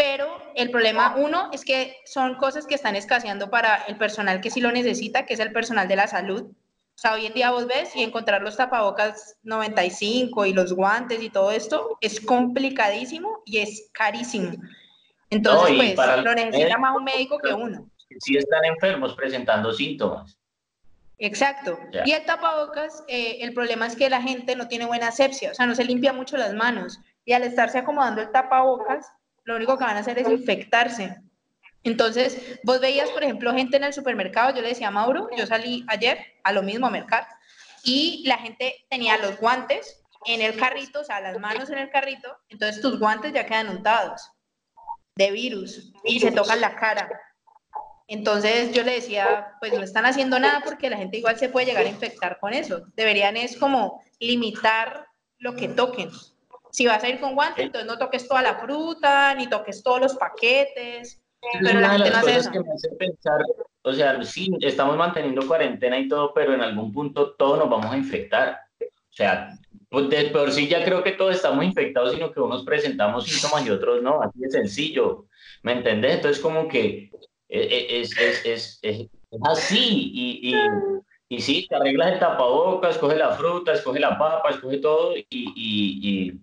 pero 0.00 0.40
el 0.54 0.70
problema, 0.70 1.14
uno, 1.18 1.50
es 1.52 1.62
que 1.62 1.94
son 2.06 2.36
cosas 2.36 2.66
que 2.66 2.74
están 2.74 2.96
escaseando 2.96 3.50
para 3.50 3.84
el 3.86 3.98
personal 3.98 4.40
que 4.40 4.50
sí 4.50 4.62
lo 4.62 4.72
necesita, 4.72 5.26
que 5.26 5.34
es 5.34 5.40
el 5.40 5.52
personal 5.52 5.88
de 5.88 5.96
la 5.96 6.06
salud. 6.06 6.44
O 6.44 6.98
sea, 7.02 7.12
hoy 7.12 7.26
en 7.26 7.34
día 7.34 7.50
vos 7.50 7.66
ves 7.66 7.94
y 7.94 8.02
encontrar 8.02 8.40
los 8.40 8.56
tapabocas 8.56 9.36
95 9.42 10.46
y 10.46 10.54
los 10.54 10.72
guantes 10.72 11.22
y 11.22 11.28
todo 11.28 11.52
esto 11.52 11.98
es 12.00 12.18
complicadísimo 12.18 13.42
y 13.44 13.58
es 13.58 13.90
carísimo. 13.92 14.52
Entonces, 15.28 15.76
pues, 15.76 16.24
lo 16.24 16.34
necesita 16.34 16.78
más 16.78 16.96
un 16.96 17.04
médico 17.04 17.38
que 17.38 17.52
uno. 17.52 17.90
Si 18.20 18.38
están 18.38 18.64
enfermos 18.64 19.14
presentando 19.14 19.70
síntomas. 19.70 20.38
Exacto. 21.18 21.78
Y 22.06 22.12
el 22.12 22.24
tapabocas, 22.24 23.04
eh, 23.06 23.36
el 23.42 23.52
problema 23.52 23.86
es 23.86 23.96
que 23.96 24.08
la 24.08 24.22
gente 24.22 24.56
no 24.56 24.66
tiene 24.66 24.86
buena 24.86 25.08
asepsia, 25.08 25.50
o 25.50 25.54
sea, 25.54 25.66
no 25.66 25.74
se 25.74 25.84
limpia 25.84 26.14
mucho 26.14 26.38
las 26.38 26.54
manos. 26.54 27.00
Y 27.26 27.34
al 27.34 27.42
estarse 27.42 27.76
acomodando 27.76 28.22
el 28.22 28.32
tapabocas, 28.32 29.06
lo 29.50 29.56
único 29.56 29.76
que 29.76 29.84
van 29.84 29.96
a 29.96 30.00
hacer 30.00 30.18
es 30.18 30.28
infectarse. 30.28 31.16
Entonces, 31.82 32.60
vos 32.62 32.80
veías, 32.80 33.10
por 33.10 33.24
ejemplo, 33.24 33.52
gente 33.52 33.76
en 33.76 33.84
el 33.84 33.92
supermercado, 33.92 34.54
yo 34.54 34.62
le 34.62 34.68
decía 34.68 34.88
a 34.88 34.92
Mauro, 34.92 35.28
yo 35.36 35.46
salí 35.46 35.84
ayer 35.88 36.18
a 36.44 36.52
lo 36.52 36.62
mismo 36.62 36.86
a 36.86 36.90
mercar, 36.90 37.26
y 37.82 38.22
la 38.26 38.38
gente 38.38 38.86
tenía 38.90 39.16
los 39.18 39.38
guantes 39.38 40.02
en 40.26 40.42
el 40.42 40.56
carrito, 40.56 41.00
o 41.00 41.04
sea, 41.04 41.20
las 41.20 41.38
manos 41.38 41.70
en 41.70 41.78
el 41.78 41.90
carrito, 41.90 42.36
entonces 42.48 42.82
tus 42.82 42.98
guantes 42.98 43.32
ya 43.32 43.46
quedan 43.46 43.70
untados 43.70 44.30
de 45.16 45.30
virus 45.30 45.92
y 46.04 46.20
se 46.20 46.30
tocan 46.30 46.60
la 46.60 46.76
cara. 46.76 47.08
Entonces 48.06 48.72
yo 48.72 48.82
le 48.82 48.96
decía, 48.96 49.54
pues 49.60 49.72
no 49.72 49.82
están 49.82 50.04
haciendo 50.04 50.38
nada 50.38 50.62
porque 50.64 50.90
la 50.90 50.96
gente 50.96 51.18
igual 51.18 51.38
se 51.38 51.48
puede 51.48 51.66
llegar 51.66 51.84
a 51.84 51.88
infectar 51.88 52.38
con 52.40 52.52
eso. 52.52 52.82
Deberían 52.96 53.36
es 53.36 53.56
como 53.56 54.02
limitar 54.18 55.06
lo 55.38 55.54
que 55.54 55.68
toquen. 55.68 56.10
Si 56.70 56.86
vas 56.86 57.02
a 57.02 57.08
ir 57.08 57.20
con 57.20 57.34
guantes, 57.34 57.66
entonces 57.66 57.90
no 57.90 57.98
toques 57.98 58.26
toda 58.28 58.42
la 58.42 58.54
fruta, 58.56 59.34
ni 59.34 59.48
toques 59.48 59.82
todos 59.82 60.00
los 60.00 60.14
paquetes. 60.14 61.20
Pero 61.62 61.80
la 61.80 61.90
gente 61.90 62.10
no 62.10 62.16
hace 62.18 62.36
eso. 62.36 62.50
Que 62.50 62.60
me 62.60 62.72
hace 62.72 62.88
pensar, 62.96 63.40
o 63.82 63.92
sea, 63.92 64.22
sí, 64.22 64.50
estamos 64.60 64.96
manteniendo 64.96 65.46
cuarentena 65.46 65.98
y 65.98 66.08
todo, 66.08 66.34
pero 66.34 66.54
en 66.54 66.60
algún 66.60 66.92
punto 66.92 67.32
todos 67.32 67.58
nos 67.58 67.70
vamos 67.70 67.92
a 67.92 67.96
infectar. 67.96 68.58
O 68.80 69.12
sea, 69.12 69.54
pues 69.88 70.08
de 70.08 70.24
por 70.26 70.52
sí 70.52 70.68
ya 70.68 70.84
creo 70.84 71.02
que 71.02 71.12
todos 71.12 71.34
estamos 71.34 71.64
infectados, 71.64 72.12
sino 72.12 72.30
que 72.30 72.40
unos 72.40 72.64
presentamos 72.64 73.24
síntomas 73.24 73.66
y 73.66 73.70
otros 73.70 74.02
no, 74.02 74.22
así 74.22 74.38
de 74.38 74.50
sencillo. 74.50 75.26
¿Me 75.62 75.72
entendés? 75.72 76.16
Entonces, 76.16 76.40
como 76.40 76.68
que 76.68 77.10
e, 77.48 77.60
e, 77.60 78.00
es, 78.00 78.16
es, 78.16 78.46
es, 78.46 78.78
es 78.82 79.08
así. 79.44 80.10
Y, 80.14 80.50
y, 80.52 81.36
y, 81.36 81.40
sí, 81.40 81.66
te 81.68 81.74
arreglas 81.74 82.12
el 82.12 82.18
tapabocas, 82.18 82.96
escoge 82.96 83.16
la 83.16 83.32
fruta, 83.32 83.72
escoge 83.72 83.98
la 83.98 84.18
papa, 84.18 84.50
escoge 84.50 84.78
todo 84.78 85.16
y, 85.16 85.26
y 85.30 86.40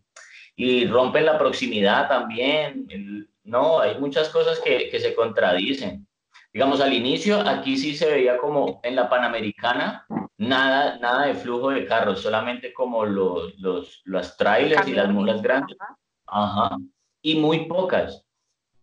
y 0.60 0.88
rompen 0.88 1.26
la 1.26 1.38
proximidad 1.38 2.10
también. 2.10 3.30
no, 3.43 3.80
hay 3.80 3.98
muchas 4.00 4.28
cosas 4.30 4.60
que, 4.60 4.89
que, 4.89 5.00
se 5.00 5.13
contradicen. 5.13 6.06
Digamos, 6.52 6.82
al 6.82 6.93
inicio 6.93 7.39
aquí 7.39 7.78
sí 7.78 7.96
se 7.96 8.10
veía 8.10 8.38
como 8.38 8.80
en 8.84 8.96
la 8.96 9.08
Panamericana, 9.08 10.06
nada, 10.38 10.98
nada 10.98 11.28
de 11.28 11.36
flujo 11.36 11.70
de 11.70 11.86
carros, 11.86 12.22
solamente 12.22 12.74
como 12.74 13.06
los, 13.06 13.58
los, 13.60 14.02
los 14.06 14.36
trailers 14.36 14.88
y 14.88 14.93
las 14.93 15.10
mulas 15.10 15.43
grandes. 15.43 15.78
Ajá. 16.26 16.76
Y 17.22 17.36
muy 17.36 17.65
pocas. 17.65 18.26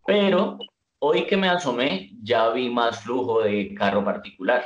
Pero 0.06 0.58
hoy 1.00 1.26
que 1.26 1.36
me 1.36 1.48
asomé, 1.48 2.12
ya 2.22 2.50
vi 2.50 2.70
más 2.70 3.00
flujo 3.00 3.42
de 3.42 3.74
carro 3.74 4.04
particular. 4.04 4.64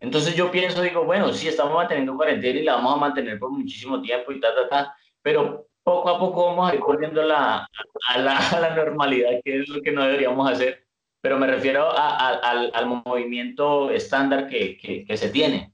Entonces 0.00 0.34
yo 0.34 0.50
pienso, 0.50 0.80
digo, 0.80 1.04
bueno, 1.04 1.30
sí 1.34 1.46
estamos 1.46 1.74
manteniendo 1.74 2.16
cuarentena 2.16 2.58
y 2.58 2.64
la 2.64 2.76
vamos 2.76 2.94
a 2.94 3.00
mantener 3.00 3.38
por 3.38 3.50
muchísimo 3.50 4.00
tiempo 4.00 4.32
y 4.32 4.40
ta, 4.40 4.48
ta, 4.54 4.68
ta, 4.68 4.96
pero 5.22 5.66
poco 5.82 6.08
a 6.08 6.18
poco 6.18 6.46
vamos 6.46 6.70
a 6.70 6.74
ir 6.74 6.80
volviendo 6.80 7.22
la, 7.22 7.68
a, 8.08 8.18
la, 8.18 8.36
a, 8.36 8.60
la, 8.60 8.74
normalidad, 8.74 9.30
que 9.44 9.60
es 9.60 9.68
lo 9.68 9.82
que 9.82 9.92
no 9.92 10.04
deberíamos 10.04 10.50
hacer, 10.50 10.86
pero 11.20 11.38
me 11.38 11.46
refiero 11.46 11.90
a, 11.90 12.28
al, 12.28 12.70
al, 12.74 12.86
movimiento 12.86 13.90
estándar 13.90 14.48
que, 14.48 14.76
que, 15.06 15.16
se 15.16 15.30
tiene. 15.30 15.72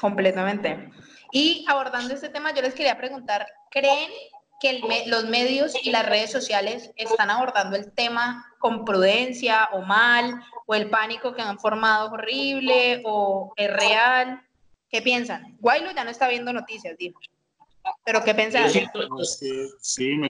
Completamente. 0.00 0.90
Y 1.32 1.64
abordando 1.68 2.14
este 2.14 2.28
tema, 2.28 2.54
yo 2.54 2.62
les 2.62 2.74
quería 2.74 2.96
preguntar, 2.96 3.46
¿creen 3.70 4.10
que 4.60 4.80
los 5.06 5.24
medios 5.26 5.74
y 5.82 5.90
las 5.90 6.06
redes 6.06 6.30
sociales 6.30 6.92
están 6.96 7.30
abordando 7.30 7.76
el 7.76 7.92
tema 7.92 8.46
con 8.58 8.84
prudencia 8.84 9.68
o 9.72 9.82
mal, 9.82 10.42
o 10.66 10.74
el 10.74 10.90
pánico 10.90 11.34
que 11.34 11.42
han 11.42 11.58
formado 11.58 12.12
horrible, 12.12 13.02
o 13.04 13.52
es 13.56 13.72
real? 13.72 14.45
¿Qué 14.88 15.02
piensan? 15.02 15.56
Guaylo 15.60 15.92
ya 15.92 16.04
no 16.04 16.10
está 16.10 16.28
viendo 16.28 16.52
noticias, 16.52 16.96
dijo. 16.98 17.18
¿Pero 18.04 18.22
qué 18.24 18.34
piensan? 18.34 18.70
Sí, 18.70 18.84
sí, 19.80 20.16
me... 20.16 20.28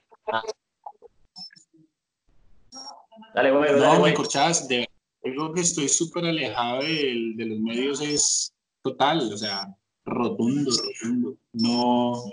Dale, 3.33 3.51
güey, 3.51 3.71
no, 3.71 3.79
dale, 3.79 4.03
me 4.03 4.13
corchas. 4.13 4.67
De 4.67 4.87
algo 5.23 5.53
que 5.53 5.61
estoy 5.61 5.87
súper 5.89 6.25
alejado 6.25 6.81
de, 6.81 7.33
de 7.35 7.45
los 7.45 7.59
medios 7.59 8.01
es 8.01 8.53
total, 8.81 9.31
o 9.31 9.37
sea, 9.37 9.67
rotundo, 10.05 10.71
rotundo. 10.71 11.35
No, 11.53 12.23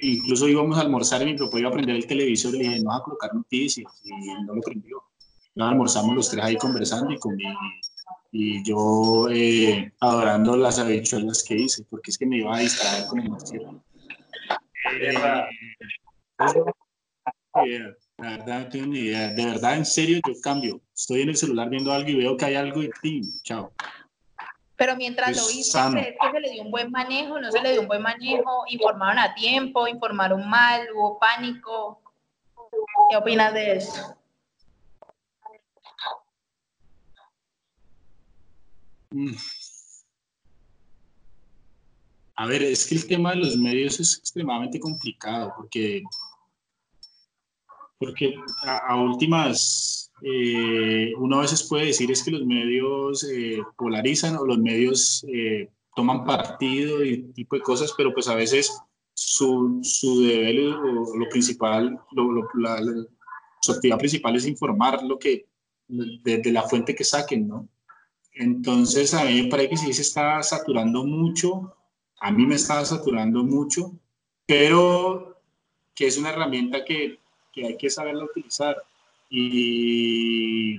incluso 0.00 0.48
íbamos 0.48 0.78
a 0.78 0.82
almorzar 0.82 1.22
y 1.22 1.32
mi 1.32 1.38
papá 1.38 1.58
iba 1.58 1.68
a 1.68 1.72
prender 1.72 1.96
el 1.96 2.06
televisor 2.06 2.54
y 2.54 2.58
le 2.58 2.64
dije, 2.64 2.80
no 2.80 2.92
a 2.92 3.02
colocar 3.02 3.34
noticias, 3.34 3.92
y 4.04 4.10
no 4.44 4.54
lo 4.54 4.60
prendió. 4.62 5.02
Nos 5.54 5.70
almorzamos 5.70 6.14
los 6.14 6.30
tres 6.30 6.44
ahí 6.44 6.56
conversando 6.56 7.12
y 7.12 7.18
comí, 7.18 7.44
y 8.30 8.62
yo 8.62 9.28
eh, 9.30 9.92
adorando 10.00 10.56
las 10.56 10.78
habichuelas 10.78 11.42
que 11.42 11.54
hice, 11.54 11.84
porque 11.88 12.10
es 12.10 12.18
que 12.18 12.26
me 12.26 12.38
iba 12.38 12.56
a 12.56 12.60
distraer 12.60 13.06
con 13.06 13.20
el 13.20 13.30
noticiero. 13.30 13.82
Eh, 17.64 17.94
la 18.18 18.30
verdad 18.30 18.60
no 18.64 18.68
tengo 18.68 18.86
ni 18.86 18.98
idea. 19.00 19.28
De 19.28 19.46
verdad, 19.46 19.76
en 19.76 19.86
serio, 19.86 20.20
yo 20.26 20.34
cambio. 20.42 20.80
Estoy 20.94 21.22
en 21.22 21.30
el 21.30 21.36
celular 21.36 21.68
viendo 21.70 21.92
algo 21.92 22.08
y 22.08 22.16
veo 22.16 22.36
que 22.36 22.44
hay 22.44 22.54
algo 22.56 22.82
y 22.82 22.90
¡pim! 23.00 23.24
Chao. 23.42 23.72
Pero 24.76 24.94
mientras 24.94 25.36
lo 25.36 25.50
hizo, 25.50 25.78
¿crees 25.90 26.16
que 26.20 26.30
se 26.30 26.40
le 26.40 26.50
dio 26.50 26.62
un 26.62 26.70
buen 26.70 26.90
manejo? 26.90 27.40
¿No 27.40 27.50
se 27.50 27.60
le 27.60 27.72
dio 27.72 27.80
un 27.80 27.88
buen 27.88 28.02
manejo? 28.02 28.64
¿Informaron 28.68 29.18
a 29.18 29.34
tiempo? 29.34 29.88
¿Informaron 29.88 30.48
mal? 30.48 30.86
¿Hubo 30.94 31.18
pánico? 31.18 32.00
¿Qué 33.10 33.16
opinas 33.16 33.52
de 33.54 33.76
eso? 33.76 34.17
A 42.34 42.46
ver, 42.46 42.62
es 42.62 42.86
que 42.86 42.94
el 42.94 43.06
tema 43.06 43.30
de 43.30 43.38
los 43.38 43.56
medios 43.56 43.98
es 44.00 44.18
extremadamente 44.18 44.78
complicado 44.78 45.52
porque, 45.56 46.02
porque 47.98 48.34
a, 48.62 48.96
últimas 48.96 50.12
eh, 50.22 51.12
uno 51.16 51.38
a 51.38 51.42
veces 51.42 51.64
puede 51.64 51.86
decir 51.86 52.10
es 52.10 52.22
que 52.22 52.30
los 52.30 52.44
medios 52.44 53.24
eh, 53.24 53.62
polarizan 53.76 54.36
o 54.36 54.44
los 54.44 54.58
medios 54.58 55.24
eh, 55.28 55.68
toman 55.96 56.24
partido 56.24 57.04
y 57.04 57.32
tipo 57.32 57.56
de 57.56 57.62
cosas, 57.62 57.92
pero 57.96 58.12
pues 58.12 58.28
a 58.28 58.34
veces 58.34 58.78
su, 59.14 59.80
su 59.82 60.20
deber 60.22 60.74
o 60.74 61.16
lo 61.16 61.28
principal, 61.28 61.98
la, 62.54 62.80
su 63.60 63.72
actividad 63.72 63.98
principal 63.98 64.36
es 64.36 64.46
informar 64.46 65.02
lo 65.02 65.18
que, 65.18 65.46
de, 65.88 66.38
de, 66.38 66.52
la 66.52 66.62
fuente 66.62 66.94
que 66.94 67.02
saquen, 67.02 67.48
¿no? 67.48 67.68
Entonces 68.38 69.14
a 69.14 69.24
mí 69.24 69.42
me 69.42 69.48
parece 69.48 69.70
que 69.70 69.76
sí 69.76 69.92
se 69.92 70.02
está 70.02 70.42
saturando 70.42 71.04
mucho, 71.04 71.74
a 72.20 72.30
mí 72.30 72.46
me 72.46 72.54
está 72.54 72.84
saturando 72.84 73.42
mucho, 73.42 73.92
pero 74.46 75.40
que 75.94 76.06
es 76.06 76.16
una 76.18 76.30
herramienta 76.30 76.84
que, 76.84 77.18
que 77.52 77.66
hay 77.66 77.76
que 77.76 77.90
saberla 77.90 78.24
utilizar 78.24 78.76
y, 79.28 80.76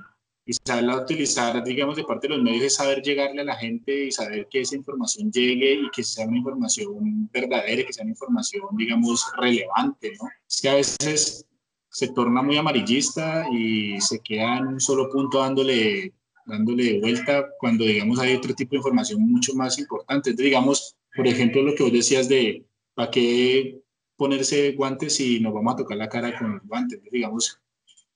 y 0.50 0.54
saberla 0.66 1.04
utilizar, 1.04 1.62
digamos, 1.64 1.98
de 1.98 2.06
parte 2.06 2.28
de 2.28 2.36
los 2.36 2.44
medios 2.44 2.64
es 2.64 2.76
saber 2.76 3.02
llegarle 3.02 3.42
a 3.42 3.46
la 3.46 3.56
gente 3.56 4.06
y 4.06 4.12
saber 4.12 4.48
que 4.50 4.62
esa 4.62 4.78
información 4.78 5.30
llegue 5.32 5.74
y 5.74 5.90
que 5.92 6.04
sea 6.04 6.26
una 6.26 6.38
información 6.38 7.30
verdadera, 7.32 7.86
que 7.86 7.94
sea 7.94 8.04
una 8.04 8.14
información, 8.14 8.64
digamos, 8.78 9.30
relevante, 9.38 10.14
¿no? 10.20 10.30
Es 10.48 10.62
que 10.62 10.70
a 10.70 10.76
veces 10.76 11.46
se 11.90 12.08
torna 12.14 12.42
muy 12.42 12.58
amarillista 12.58 13.46
y 13.52 14.00
se 14.00 14.20
queda 14.22 14.58
en 14.58 14.68
un 14.68 14.80
solo 14.80 15.10
punto 15.10 15.40
dándole, 15.40 16.14
dándole 16.50 17.00
vuelta 17.00 17.48
cuando, 17.60 17.86
digamos, 17.86 18.20
hay 18.20 18.36
otro 18.36 18.54
tipo 18.54 18.72
de 18.72 18.78
información 18.78 19.22
mucho 19.22 19.54
más 19.56 19.78
importante. 19.80 20.32
Entonces, 20.32 20.46
digamos, 20.46 20.96
por 21.16 21.28
ejemplo, 21.28 21.62
lo 21.62 21.76
que 21.76 21.84
vos 21.84 21.92
decías 21.92 22.28
de, 22.28 22.66
¿para 22.94 23.12
qué 23.12 23.80
ponerse 24.18 24.74
guantes 24.74 25.16
si 25.16 25.40
nos 25.40 25.54
vamos 25.54 25.74
a 25.74 25.78
tocar 25.78 25.98
la 25.98 26.10
cara 26.10 26.38
con 26.38 26.54
los 26.54 26.68
guantes? 26.68 26.98
Entonces, 26.98 27.14
digamos, 27.14 27.60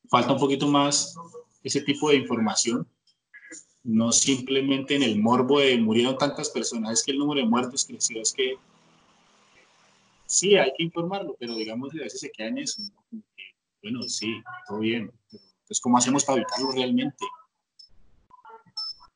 falta 0.10 0.34
un 0.34 0.40
poquito 0.40 0.68
más 0.68 1.16
ese 1.64 1.82
tipo 1.82 2.10
de 2.10 2.18
información, 2.18 2.88
no 3.84 4.12
simplemente 4.12 4.96
en 4.96 5.04
el 5.04 5.20
morbo 5.20 5.60
de 5.60 5.78
murieron 5.78 6.18
tantas 6.18 6.50
personas, 6.50 7.00
es 7.00 7.06
que 7.06 7.12
el 7.12 7.20
número 7.20 7.42
de 7.42 7.48
muertos 7.48 7.86
creció, 7.86 8.22
es 8.22 8.34
que 8.34 8.56
sí, 10.26 10.56
hay 10.56 10.72
que 10.78 10.84
informarlo, 10.84 11.36
pero 11.40 11.56
digamos 11.56 11.94
a 11.94 12.04
veces 12.04 12.20
se 12.20 12.32
queda 12.32 12.48
en 12.48 12.60
eso, 12.60 12.82
¿no? 12.82 13.22
bueno, 13.82 14.04
sí, 14.04 14.42
todo 14.68 14.80
bien, 14.80 15.12
pero 15.30 15.44
pues 15.68 15.82
¿cómo 15.82 15.98
hacemos 15.98 16.24
para 16.24 16.38
evitarlo 16.38 16.72
realmente? 16.72 17.26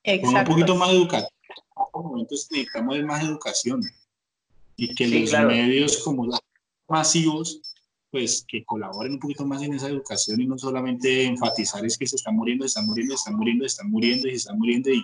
Exacto. 0.08 0.40
Un 0.40 0.46
poquito 0.46 0.76
más 0.76 0.90
de 0.90 0.96
educación, 0.96 1.30
en 1.50 1.84
estos 1.86 2.04
momentos 2.04 2.48
necesitamos 2.52 3.04
más 3.04 3.24
educación 3.24 3.82
y 4.78 4.96
que 4.96 5.08
sí, 5.08 5.20
los 5.20 5.30
claro. 5.30 5.50
medios 5.50 5.98
como 5.98 6.26
los 6.26 6.40
masivos 6.88 7.62
pues 8.10 8.46
que 8.48 8.64
colaboren 8.64 9.14
un 9.14 9.20
poquito 9.20 9.46
más 9.46 9.62
en 9.64 9.74
esa 9.74 9.90
educación 9.90 10.40
y 10.40 10.48
no 10.48 10.58
solamente 10.58 11.26
enfatizar 11.26 11.86
es 11.86 11.98
que 11.98 12.08
se 12.08 12.16
están 12.16 12.36
muriendo, 12.36 12.64
se 12.64 12.70
están 12.70 12.86
muriendo, 12.86 13.18
se 13.18 13.20
están 13.20 13.36
muriendo, 13.36 13.64
se 13.64 13.68
están 13.68 13.90
muriendo 13.92 14.28
y 14.28 14.32
se 14.32 14.38
están 14.38 14.58
muriendo 14.58 14.90
y 14.92 15.04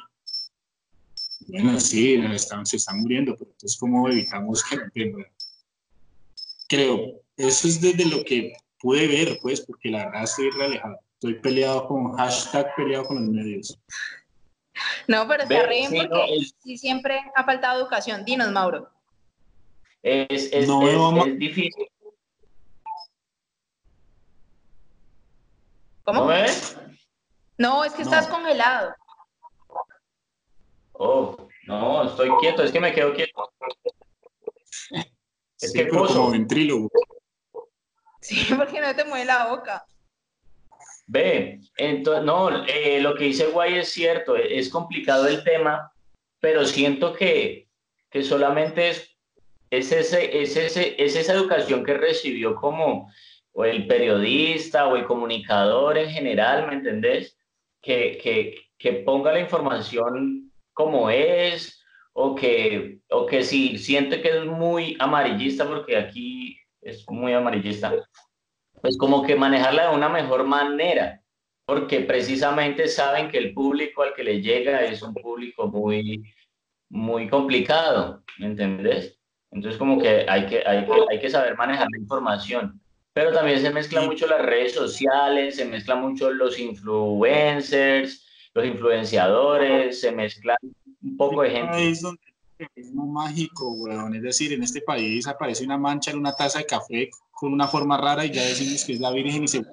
bueno, 1.48 1.78
sí, 1.82 2.14
están, 2.14 2.66
se 2.66 2.78
están 2.78 3.02
muriendo, 3.02 3.36
pero 3.38 3.52
entonces 3.52 3.78
cómo 3.78 4.08
evitamos 4.08 4.64
que 4.64 5.12
creo, 6.70 7.22
eso 7.36 7.68
es 7.68 7.82
desde 7.82 8.06
lo 8.06 8.24
que 8.24 8.54
pude 8.80 9.08
ver, 9.08 9.40
pues, 9.42 9.62
porque 9.62 9.90
la 9.90 10.06
verdad 10.06 10.24
estoy 10.24 10.50
relajado, 10.52 10.98
estoy 11.16 11.34
peleado 11.42 11.88
con 11.88 12.14
hashtag 12.14 12.74
peleado 12.76 13.06
con 13.06 13.18
los 13.18 13.30
medios. 13.30 13.78
No, 15.08 15.28
pero 15.28 15.44
está 15.44 15.68
bien 15.68 15.90
sí, 15.90 15.98
porque 15.98 16.14
no, 16.14 16.24
es, 16.26 16.56
sí 16.64 16.78
siempre 16.78 17.20
ha 17.36 17.44
faltado 17.44 17.80
educación. 17.80 18.26
Dinos, 18.26 18.52
Mauro. 18.52 18.90
Es, 20.02 20.52
es, 20.52 20.68
no, 20.68 20.88
es, 20.88 21.28
es 21.28 21.40
difícil 21.40 21.88
¿Cómo? 26.04 26.22
¿No 26.22 26.28
ves? 26.28 26.78
No, 27.58 27.86
es 27.86 27.94
que 27.94 28.04
no. 28.04 28.12
estás 28.12 28.28
congelado. 28.28 28.94
Oh, 30.94 31.48
no, 31.66 32.04
estoy 32.04 32.30
quieto, 32.40 32.64
es 32.64 32.72
que 32.72 32.80
me 32.80 32.94
quedo 32.94 33.14
quieto. 33.14 33.52
Es 34.92 35.72
sí, 35.72 35.80
que 35.80 35.88
como 35.88 36.32
ventrílogo. 36.32 36.90
Sí, 38.22 38.46
porque 38.58 38.82
no 38.82 38.94
te 38.96 39.06
mueve 39.06 39.26
la 39.26 39.48
boca. 39.48 39.86
Ve, 41.06 41.60
entonces, 41.78 42.24
no, 42.24 42.66
eh, 42.66 43.02
lo 43.02 43.16
que 43.16 43.26
dice 43.26 43.48
Guay 43.48 43.76
es 43.76 43.90
cierto, 43.90 44.36
es 44.36 44.70
complicado 44.70 45.28
el 45.28 45.44
tema, 45.44 45.92
pero 46.40 46.66
siento 46.66 47.14
que, 47.14 47.68
que 48.10 48.24
solamente 48.24 48.90
es, 48.90 49.18
es, 49.70 49.92
ese, 49.92 50.42
es, 50.42 50.56
ese, 50.56 50.96
es 50.98 51.16
esa 51.16 51.34
educación 51.34 51.84
que 51.84 51.94
recibió 51.96 52.56
como 52.56 53.12
o 53.54 53.66
el 53.66 53.88
periodista 53.88 54.88
o 54.88 54.96
el 54.96 55.06
comunicador 55.06 55.98
en 55.98 56.10
general, 56.10 56.68
¿me 56.68 56.74
entendés? 56.74 57.38
Que, 57.82 58.18
que, 58.22 58.56
que 58.78 58.94
ponga 58.94 59.32
la 59.32 59.40
información 59.40 60.52
como 60.74 61.10
es 61.10 61.84
o 62.14 62.36
que, 62.36 63.00
o 63.10 63.26
que 63.26 63.44
si 63.44 63.78
siente 63.78 64.22
que 64.22 64.30
es 64.30 64.46
muy 64.46 64.96
amarillista, 65.00 65.68
porque 65.68 65.98
aquí 65.98 66.58
es 66.82 67.04
muy 67.10 67.34
amarillista, 67.34 67.94
pues 68.84 68.98
como 68.98 69.24
que 69.24 69.38
manejarla 69.38 69.90
de 69.90 69.96
una 69.96 70.10
mejor 70.10 70.44
manera, 70.44 71.22
porque 71.66 72.02
precisamente 72.02 72.90
saben 72.90 73.30
que 73.30 73.38
el 73.38 73.54
público 73.54 74.04
al 74.04 74.14
que 74.14 74.26
le 74.26 74.42
llega 74.42 74.84
es 74.84 75.02
un 75.02 75.14
público 75.14 75.68
muy, 75.68 76.22
muy 76.90 77.30
complicado, 77.30 78.22
¿me 78.40 78.48
entendés? 78.48 79.18
Entonces 79.52 79.80
como 79.80 80.02
que 80.02 80.26
hay 80.28 80.48
que, 80.48 80.68
hay 80.68 80.86
que, 80.86 80.92
hay 81.10 81.20
que 81.22 81.30
saber 81.30 81.56
manejar 81.56 81.88
la 81.94 81.98
información. 81.98 82.82
Pero 83.14 83.32
también 83.32 83.62
se 83.62 83.72
mezclan 83.72 84.06
mucho 84.06 84.28
las 84.28 84.42
redes 84.42 84.74
sociales, 84.74 85.56
se 85.56 85.64
mezclan 85.64 86.02
mucho 86.02 86.34
los 86.34 86.60
influencers, 86.60 88.28
los 88.54 88.66
influenciadores, 88.66 90.02
se 90.02 90.12
mezclan 90.12 90.58
un 91.02 91.16
poco 91.16 91.44
de 91.44 91.52
gente. 91.52 91.90
Es 91.90 92.02
donde 92.02 92.23
mágico, 92.94 93.72
weón. 93.72 94.16
Es 94.16 94.22
decir, 94.22 94.54
en 94.54 94.64
este 94.64 94.82
país 94.82 95.28
aparece 95.28 95.64
una 95.64 95.78
mancha 95.78 96.12
en 96.12 96.18
una 96.18 96.36
taza 96.36 96.60
de 96.60 96.66
café 96.66 97.10
con 97.32 97.54
una 97.54 97.68
forma 97.68 97.98
rara 97.98 98.26
y 98.26 98.32
ya 98.32 98.44
decimos 98.44 98.84
que 98.86 98.94
es 98.94 99.00
la 99.00 99.12
Virgen 99.12 99.44
y 99.44 99.48
se. 99.48 99.64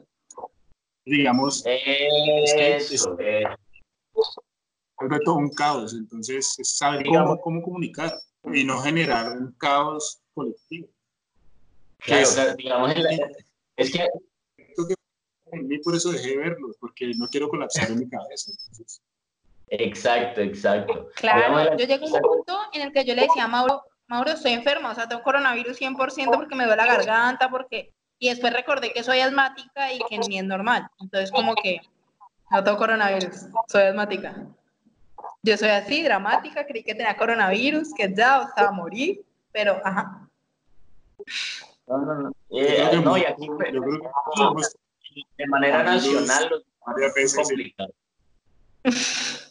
Digamos. 1.04 1.64
Es, 1.66 2.90
es, 2.90 3.08
vuelve 4.98 5.18
todo 5.24 5.36
un 5.36 5.50
caos. 5.50 5.94
Entonces, 5.94 6.54
es 6.58 6.76
saber 6.76 7.04
cómo, 7.06 7.40
cómo 7.40 7.62
comunicar. 7.62 8.12
y 8.52 8.64
no 8.64 8.78
generar 8.80 9.32
un 9.36 9.52
caos 9.52 10.20
colectivo. 10.34 10.88
Que, 11.98 12.22
o 12.22 12.26
sea, 12.26 12.54
digamos, 12.54 12.94
es 13.76 13.92
que 13.92 14.06
por 15.82 15.94
eso 15.94 16.12
dejé 16.12 16.30
de 16.30 16.36
verlos, 16.36 16.76
porque 16.78 17.10
no 17.16 17.28
quiero 17.28 17.48
colapsar 17.48 17.90
en 17.90 17.98
mi 17.98 18.08
cabeza. 18.08 18.52
Entonces, 18.52 19.02
Exacto, 19.70 20.40
exacto. 20.40 21.08
Claro, 21.14 21.76
yo 21.76 21.86
llegué 21.86 21.94
a 21.94 21.98
un 22.06 22.20
punto 22.20 22.58
en 22.72 22.82
el 22.82 22.92
que 22.92 23.04
yo 23.04 23.14
le 23.14 23.22
decía 23.22 23.44
a 23.44 23.48
Mauro, 23.48 23.82
Mauro, 24.08 24.32
estoy 24.32 24.52
enferma, 24.52 24.90
o 24.90 24.94
sea, 24.94 25.08
tengo 25.08 25.22
coronavirus 25.22 25.78
100% 25.80 26.30
porque 26.34 26.56
me 26.56 26.64
duele 26.64 26.82
la 26.84 26.86
garganta, 26.86 27.48
porque... 27.48 27.92
Y 28.18 28.28
después 28.28 28.52
recordé 28.52 28.92
que 28.92 29.02
soy 29.04 29.20
asmática 29.20 29.92
y 29.92 30.00
que 30.08 30.18
ni 30.18 30.38
es 30.38 30.44
normal. 30.44 30.86
Entonces, 31.00 31.30
como 31.30 31.54
que 31.54 31.80
no 32.50 32.62
tengo 32.62 32.76
coronavirus, 32.76 33.46
soy 33.68 33.82
asmática. 33.84 34.34
Yo 35.42 35.56
soy 35.56 35.68
así, 35.70 36.02
dramática, 36.02 36.66
creí 36.66 36.82
que 36.82 36.94
tenía 36.94 37.16
coronavirus, 37.16 37.94
que 37.94 38.12
ya, 38.12 38.40
o 38.40 38.48
sea, 38.54 38.68
a 38.68 38.72
morir, 38.72 39.24
pero, 39.52 39.80
ajá. 39.84 40.28
No, 41.86 41.98
no, 41.98 42.14
no. 42.14 42.28
Eh, 42.50 42.74
creo 42.76 42.90
que 42.90 42.96
no, 42.98 43.10
muy- 43.12 43.20
y 43.20 43.24
aquí 43.24 43.46
yo 43.46 43.56
creo 43.56 43.82
que 43.82 44.08
somos- 44.36 44.76
de 45.38 45.46
manera 45.46 45.82
nacional 45.82 46.48
los 46.50 46.62
varias 46.84 47.16
es 47.16 47.34
complicado. 47.36 47.92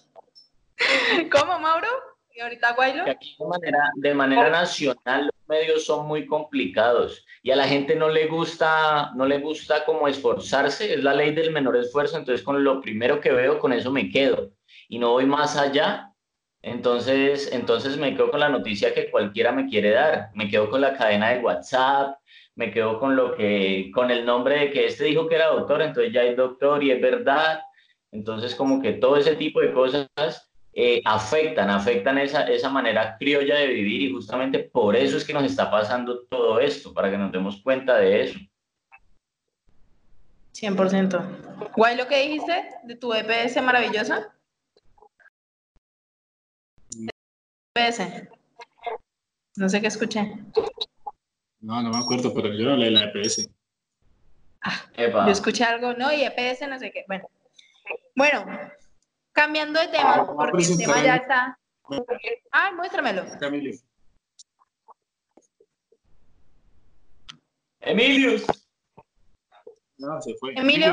¿Cómo, 1.32 1.60
Mauro? 1.60 1.88
Y 2.34 2.42
ahorita 2.42 2.74
Guaylo. 2.74 3.04
Aquí 3.10 3.36
de 3.38 3.46
manera, 3.46 3.92
de 3.96 4.13
manera 4.13 4.50
nacional 4.50 5.26
los 5.26 5.48
medios 5.48 5.86
son 5.86 6.08
muy 6.08 6.26
complicados 6.26 7.26
y 7.44 7.52
a 7.52 7.56
la 7.56 7.68
gente 7.68 7.96
no 7.96 8.10
le 8.10 8.28
gusta, 8.28 9.12
no 9.15 9.26
le 9.26 9.39
gusta 9.39 9.84
como 9.84 10.08
esforzarse, 10.08 10.94
es 10.94 11.04
la 11.04 11.13
ley 11.13 11.34
del 11.34 11.52
menor 11.52 11.76
esfuerzo, 11.76 12.18
entonces 12.18 12.46
con 12.46 12.63
lo 12.63 12.82
primero 12.82 13.20
que 13.20 13.32
veo 13.32 13.60
con 13.60 13.74
eso 13.74 13.92
me 13.92 14.10
quedo 14.10 14.52
y 14.88 15.00
no 15.00 15.12
voy 15.12 15.26
más 15.26 15.58
allá. 15.58 16.06
Entonces, 16.62 17.50
entonces 17.54 17.96
me 17.98 18.13
quedo 18.15 18.32
con 18.32 18.42
la 18.42 18.50
noticia 18.50 18.94
que 18.94 19.10
cualquiera 19.10 19.54
me 19.54 19.68
quiere 19.68 19.92
dar, 19.92 20.30
me 20.34 20.50
quedo 20.50 20.70
con 20.70 20.82
la 20.82 20.98
cadena 20.98 21.30
de 21.30 21.39
WhatsApp, 21.39 22.18
me 22.56 22.72
quedo 22.72 23.00
con 23.00 23.15
lo 23.15 23.34
que, 23.34 23.89
con 23.94 24.12
el 24.12 24.26
nombre 24.26 24.60
de 24.60 24.72
que 24.72 24.86
este 24.86 25.06
dijo 25.06 25.30
que 25.30 25.36
era 25.36 25.48
doctor, 25.48 25.82
entonces 25.82 26.12
ya 26.12 26.24
es 26.24 26.36
doctor 26.36 26.84
y 26.84 26.92
es 26.92 27.02
verdad. 27.02 27.62
Entonces 28.12 28.56
como 28.56 28.82
que 28.82 28.94
todo 28.94 29.15
ese 29.15 29.36
tipo 29.38 29.62
de 29.62 29.72
cosas 29.72 30.10
eh, 30.74 31.02
afectan, 31.04 31.70
afectan 31.70 32.18
esa, 32.20 32.44
esa 32.48 32.70
manera 32.70 33.18
criolla 33.18 33.56
de 33.56 33.68
vivir 33.68 34.04
y 34.04 34.14
justamente 34.14 34.60
por 34.60 34.96
eso 34.96 35.18
es 35.18 35.26
que 35.26 35.34
nos 35.34 35.44
está 35.44 35.70
pasando 35.72 36.26
todo 36.30 36.60
esto, 36.60 36.94
para 36.94 37.10
que 37.10 37.18
nos 37.18 37.32
demos 37.32 37.62
cuenta 37.62 37.98
de 37.98 38.24
eso. 38.24 38.40
100%. 40.54 41.72
Guay, 41.76 41.98
lo 41.98 42.08
que 42.08 42.22
dijiste 42.22 42.70
de 42.84 42.96
tu 42.96 43.14
EPS 43.14 43.62
maravillosa. 43.64 44.34
EPS. 47.76 48.28
No 49.56 49.70
sé 49.70 49.82
qué 49.82 49.88
escuché. 49.88 50.34
No, 51.62 51.82
no 51.82 51.90
me 51.90 51.98
acuerdo, 51.98 52.34
pero 52.34 52.54
yo 52.54 52.66
no 52.66 52.76
leí 52.78 52.92
la 52.92 53.06
EPS. 53.06 53.50
Epa. 54.98 55.26
Yo 55.26 55.32
escuché 55.32 55.64
algo, 55.64 55.94
no, 55.94 56.12
y 56.12 56.24
EPS, 56.24 56.68
no 56.68 56.78
sé 56.78 56.92
qué. 56.92 57.06
Bueno, 57.08 57.30
bueno 58.16 58.46
cambiando 59.39 59.80
de 59.80 59.88
tema, 59.88 60.23
Voy 60.23 60.47
a 60.47 60.52
porque 60.52 60.65
el 60.65 60.78
tema 60.78 61.02
ya 61.02 61.15
está. 61.15 61.58
Ay, 62.52 62.75
muéstramelo. 62.75 63.23
Camilo. 63.39 63.71
Emilius. 67.80 68.45
No, 69.97 70.21
se 70.21 70.36
fue. 70.36 70.54
Emilio. 70.56 70.91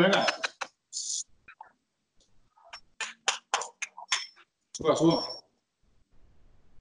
Suba, 4.73 4.95
suba. 4.95 5.25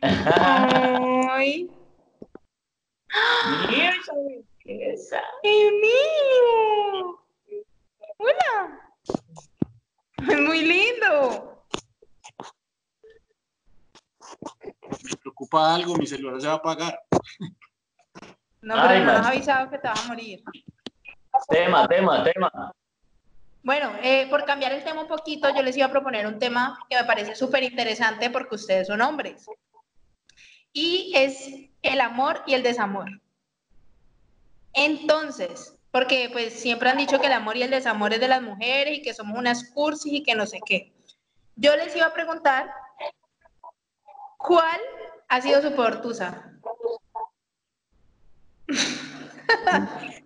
Ay, 0.01 1.67
Mira. 3.69 3.93
Emilio. 5.43 7.19
Hola. 8.19 8.91
Es 10.29 10.39
muy 10.39 10.61
lindo. 10.61 11.54
Me 15.03 15.15
preocupa 15.17 15.75
algo, 15.75 15.95
mi 15.95 16.07
celular 16.07 16.39
se 16.41 16.47
va 16.47 16.53
a 16.53 16.57
apagar. 16.57 16.99
No, 18.61 18.73
pero 18.73 18.87
Ay, 18.87 18.99
no 18.99 19.05
man. 19.05 19.15
has 19.17 19.27
avisado 19.27 19.69
que 19.69 19.77
te 19.77 19.87
vas 19.87 20.03
a 20.03 20.07
morir. 20.07 20.43
Tema, 21.49 21.87
tema, 21.87 22.23
tema. 22.23 22.73
Bueno, 23.63 23.91
eh, 24.03 24.27
por 24.29 24.45
cambiar 24.45 24.71
el 24.73 24.83
tema 24.83 25.01
un 25.01 25.07
poquito, 25.07 25.49
yo 25.53 25.61
les 25.61 25.75
iba 25.75 25.87
a 25.87 25.91
proponer 25.91 26.27
un 26.27 26.39
tema 26.39 26.79
que 26.89 26.95
me 26.95 27.03
parece 27.03 27.35
súper 27.35 27.63
interesante 27.63 28.29
porque 28.29 28.55
ustedes 28.55 28.87
son 28.87 29.01
hombres. 29.01 29.45
Y 30.71 31.11
es 31.15 31.49
el 31.81 32.01
amor 32.01 32.43
y 32.45 32.53
el 32.53 32.63
desamor. 32.63 33.09
Entonces, 34.73 35.77
porque 35.91 36.29
pues 36.31 36.53
siempre 36.53 36.89
han 36.89 36.97
dicho 36.97 37.19
que 37.19 37.27
el 37.27 37.33
amor 37.33 37.57
y 37.57 37.63
el 37.63 37.71
desamor 37.71 38.13
es 38.13 38.19
de 38.19 38.27
las 38.27 38.41
mujeres 38.41 38.97
y 38.97 39.01
que 39.01 39.13
somos 39.13 39.37
unas 39.37 39.71
cursis 39.71 40.11
y 40.11 40.23
que 40.23 40.35
no 40.35 40.45
sé 40.45 40.59
qué. 40.65 40.93
Yo 41.55 41.75
les 41.75 41.95
iba 41.95 42.07
a 42.07 42.13
preguntar, 42.13 42.69
¿cuál 44.47 44.79
ha 45.27 45.41
sido 45.41 45.61
su 45.61 45.75
peor 45.75 46.01
tusa? 46.01 46.51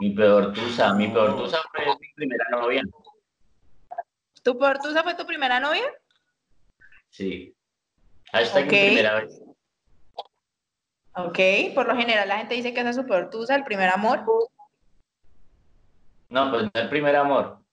Mi 0.00 0.10
peor 0.10 0.52
tusa, 0.52 0.92
mi 0.94 1.08
peor 1.08 1.36
tusa 1.36 1.58
fue 1.70 1.84
mi 2.00 2.12
primera 2.14 2.44
novia. 2.50 2.82
¿Tu 4.42 4.58
peor 4.58 4.78
tusa 4.78 5.02
fue 5.04 5.14
tu 5.14 5.24
primera 5.24 5.60
novia? 5.60 5.84
Sí. 7.10 7.54
Hashtag 8.32 8.64
Ok. 8.64 8.72
mi 8.72 8.78
primera 8.78 9.14
vez. 9.20 9.40
Ok, 11.16 11.38
por 11.76 11.86
lo 11.86 11.96
general 11.96 12.28
la 12.28 12.38
gente 12.38 12.56
dice 12.56 12.74
que 12.74 12.80
esa 12.80 12.90
es 12.90 12.96
su 12.96 13.06
peor 13.06 13.30
tusa, 13.30 13.54
el 13.54 13.62
primer 13.62 13.88
amor. 13.88 14.24
No, 16.28 16.50
pues 16.50 16.64
no 16.64 16.70
el 16.74 16.88
primer 16.88 17.14
amor. 17.14 17.63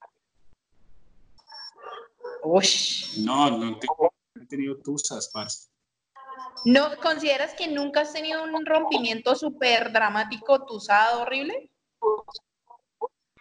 No, 2.43 3.51
no 3.51 3.77
tengo, 3.79 4.13
no 4.35 4.41
he 4.43 4.45
tenido 4.47 4.77
tusas, 4.77 5.29
parce. 5.33 5.69
¿No 6.65 6.95
consideras 7.01 7.53
que 7.55 7.67
nunca 7.67 8.01
has 8.01 8.13
tenido 8.13 8.43
un 8.43 8.65
rompimiento 8.65 9.35
súper 9.35 9.91
dramático, 9.91 10.65
tusado, 10.65 11.21
horrible? 11.21 11.69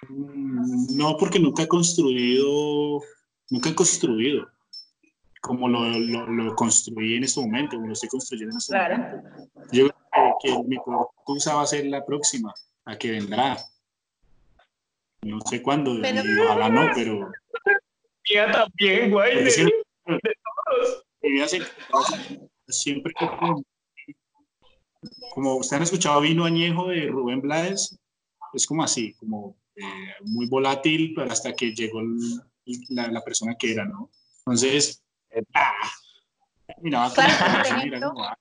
Mm, 0.09 0.97
No, 0.97 1.17
porque 1.19 1.39
nunca 1.39 1.63
he 1.63 1.69
construido, 1.69 3.03
nunca 3.51 3.69
he 3.71 3.75
construido 3.75 4.49
como 5.43 5.69
lo, 5.69 5.89
lo, 5.99 6.27
lo 6.27 6.55
construí 6.55 7.17
en 7.17 7.25
este 7.25 7.41
momento, 7.41 7.77
como 7.77 7.87
lo 7.89 7.93
estoy 7.95 8.11
construyendo 8.11 8.53
en 8.53 8.59
este 8.59 8.73
Claro. 8.75 8.99
momento. 8.99 9.29
Yo 9.73 9.89
creo 9.89 10.37
que, 10.43 10.49
que 10.53 10.63
mi 10.65 10.77
tusa 11.27 11.55
va 11.55 11.63
a 11.63 11.67
ser 11.67 11.87
la 11.87 12.05
próxima, 12.05 12.53
la 12.85 12.99
que 12.99 13.11
vendrá. 13.13 13.57
No 15.23 15.39
sé 15.43 15.63
cuándo, 15.63 15.93
Pero- 16.01 16.23
ojalá 16.45 16.69
no, 16.69 16.91
pero 16.95 17.31
Mía 18.29 18.51
también, 18.53 19.11
güey. 19.11 19.51
siempre, 19.51 19.75
mi 21.23 21.31
vida 21.33 21.49
se- 21.49 21.63
siempre 22.69 23.13
como, 23.15 23.63
como 25.33 25.57
ustedes 25.57 25.79
han 25.79 25.83
escuchado 25.83 26.21
vino 26.21 26.45
añejo 26.45 26.89
de 26.89 27.07
Rubén 27.09 27.41
Blades, 27.41 27.99
es 28.53 28.67
como 28.67 28.83
así, 28.83 29.15
como 29.15 29.57
eh, 29.77 29.83
muy 30.25 30.47
volátil, 30.49 31.13
pero 31.15 31.31
hasta 31.33 31.55
que 31.55 31.73
llegó 31.75 32.01
el- 32.01 32.41
la, 32.91 33.09
la 33.09 33.23
persona 33.23 33.55
que 33.59 33.73
era, 33.73 33.85
¿no? 33.85 34.11
Entonces, 34.39 35.03
ah, 35.55 35.73
mira, 36.83 37.09
Claro, 37.15 37.33
como- 37.39 37.53
por 37.53 37.65
mira 37.65 37.77
ejemplo, 37.79 38.09
cómo 38.11 38.21
va. 38.25 38.39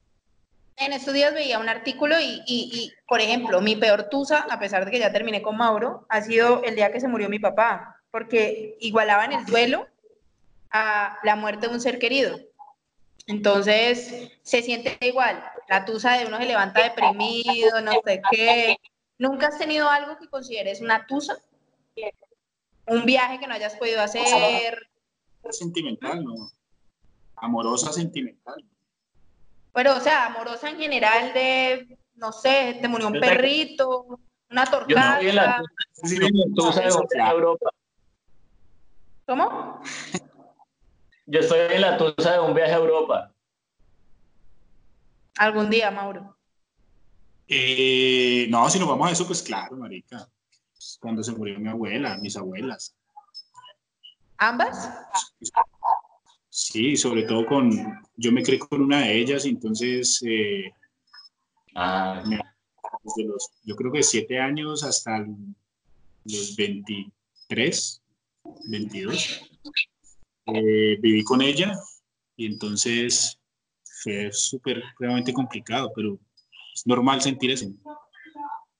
En 0.82 0.94
estos 0.94 1.14
días 1.14 1.34
veía 1.34 1.60
un 1.60 1.68
artículo 1.68 2.20
y, 2.20 2.42
y- 2.48 2.70
y, 2.74 2.94
por 3.08 3.20
ejemplo, 3.20 3.60
mi 3.62 3.76
peor 3.76 4.08
tusa, 4.10 4.40
a 4.50 4.60
pesar 4.60 4.86
de 4.86 4.92
que 4.92 5.00
ya 5.00 5.12
terminé 5.12 5.42
con 5.42 5.58
Mauro, 5.58 6.06
ha 6.10 6.22
sido 6.22 6.64
el 6.64 6.76
día 6.76 6.92
que 6.92 7.02
se 7.02 7.08
murió 7.10 7.28
mi 7.30 7.40
papá, 7.40 7.98
porque 8.12 8.78
igualaban 8.80 9.32
el 9.32 9.46
duelo 9.46 9.88
a 10.72 11.18
la 11.24 11.36
muerte 11.36 11.68
de 11.68 11.74
un 11.74 11.82
ser 11.82 12.00
querido. 12.00 12.40
Entonces, 13.28 14.32
se 14.42 14.62
siente 14.62 14.98
igual. 15.02 15.44
La 15.68 15.86
tusa 15.86 16.18
de 16.18 16.26
uno 16.26 16.38
se 16.38 16.46
levanta 16.46 16.84
deprimido, 16.84 17.82
no 17.82 17.92
sé 18.04 18.22
qué. 18.32 18.78
¿Nunca 19.20 19.48
has 19.48 19.58
tenido 19.58 19.90
algo 19.90 20.18
que 20.18 20.28
consideres 20.28 20.82
una 20.82 21.06
tusa? 21.06 21.38
Un 22.88 23.06
viaje 23.06 23.40
que 23.40 23.46
no 23.46 23.54
hayas 23.54 23.76
podido 23.76 24.02
hacer. 24.02 24.90
sentimental, 25.52 26.24
¿no? 26.24 26.34
Amorosa 27.36 27.92
sentimental. 27.94 28.64
Pero, 29.74 29.96
o 29.96 30.00
sea, 30.00 30.26
amorosa 30.26 30.70
en 30.70 30.78
general 30.78 31.32
de, 31.34 31.98
no 32.16 32.32
sé, 32.32 32.80
te 32.82 32.88
murió 32.88 33.08
un 33.08 33.20
perrito, 33.20 34.20
una 34.50 34.66
Yo 34.88 34.98
estoy 34.98 35.30
en 35.30 35.36
la 35.36 35.62
tusa, 36.56 36.82
tusa 36.82 36.82
de 36.82 37.30
Europa. 37.30 37.70
¿Cómo? 39.30 39.80
Yo 41.28 41.42
estoy 41.42 41.60
en 41.70 41.82
la 41.82 42.00
tusa 42.00 42.34
de 42.34 42.40
un 42.40 42.56
viaje 42.56 42.72
a 42.72 42.78
Europa. 42.78 43.32
Algún 45.38 45.70
día, 45.70 45.92
Mauro. 45.92 46.36
Eh, 47.48 48.48
no, 48.50 48.68
si 48.72 48.80
nos 48.80 48.88
vamos 48.88 49.08
a 49.08 49.12
eso, 49.12 49.28
pues 49.28 49.44
claro, 49.44 49.78
marica. 49.78 50.28
Cuando 51.00 51.22
se 51.22 51.32
murió 51.32 51.60
mi 51.60 51.70
abuela, 51.70 52.18
mis 52.18 52.36
abuelas. 52.36 52.96
¿Ambas? 54.38 54.90
Sí, 56.50 56.98
sobre 56.98 57.22
todo 57.22 57.46
con, 57.46 57.72
yo 58.16 58.32
me 58.32 58.42
creé 58.42 58.58
con 58.58 58.82
una 58.82 59.02
de 59.02 59.16
ellas, 59.16 59.46
entonces, 59.46 60.24
eh, 60.26 60.74
Ah, 61.76 62.24
desde 63.04 63.30
los, 63.30 63.50
yo 63.64 63.76
creo 63.76 63.92
que 63.92 64.04
siete 64.04 64.40
años 64.40 64.84
hasta 64.84 65.26
los 66.26 66.56
23, 66.58 68.02
22, 68.44 69.42
eh, 70.48 70.98
viví 71.00 71.24
con 71.24 71.42
ella 71.42 71.74
y 72.36 72.46
entonces 72.46 73.40
fue 74.04 74.32
súper, 74.32 74.82
realmente 74.98 75.34
complicado, 75.34 75.92
pero 75.96 76.18
es 76.74 76.86
normal 76.88 77.22
sentir 77.22 77.52
eso. 77.52 77.68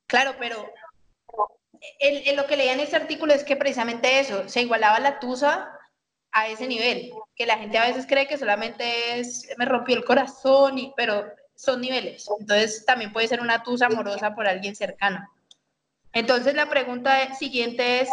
Claro, 0.08 0.36
pero 0.40 0.72
lo 2.36 2.46
que 2.48 2.58
leía 2.58 2.74
en 2.74 2.80
este 2.80 2.96
artículo 2.96 3.34
es 3.34 3.44
que 3.44 3.56
precisamente 3.56 4.20
eso, 4.20 4.48
se 4.48 4.62
igualaba 4.62 5.00
la 5.00 5.20
tusa 5.20 5.72
a 6.32 6.48
ese 6.48 6.68
nivel, 6.68 7.12
que 7.36 7.46
la 7.46 7.58
gente 7.58 7.78
a 7.78 7.88
veces 7.88 8.06
cree 8.08 8.28
que 8.28 8.38
solamente 8.38 9.20
es, 9.20 9.50
me 9.58 9.66
rompió 9.66 9.96
el 9.96 10.06
corazón, 10.06 10.94
pero 10.96 11.26
son 11.56 11.82
niveles. 11.82 12.30
Entonces 12.40 12.86
también 12.86 13.12
puede 13.12 13.28
ser 13.28 13.42
una 13.42 13.64
tusa 13.64 13.88
amorosa 13.88 14.36
por 14.36 14.48
alguien 14.48 14.76
cercano. 14.76 15.28
Entonces 16.14 16.56
la 16.56 16.70
pregunta 16.70 17.34
siguiente 17.36 18.02
es, 18.02 18.10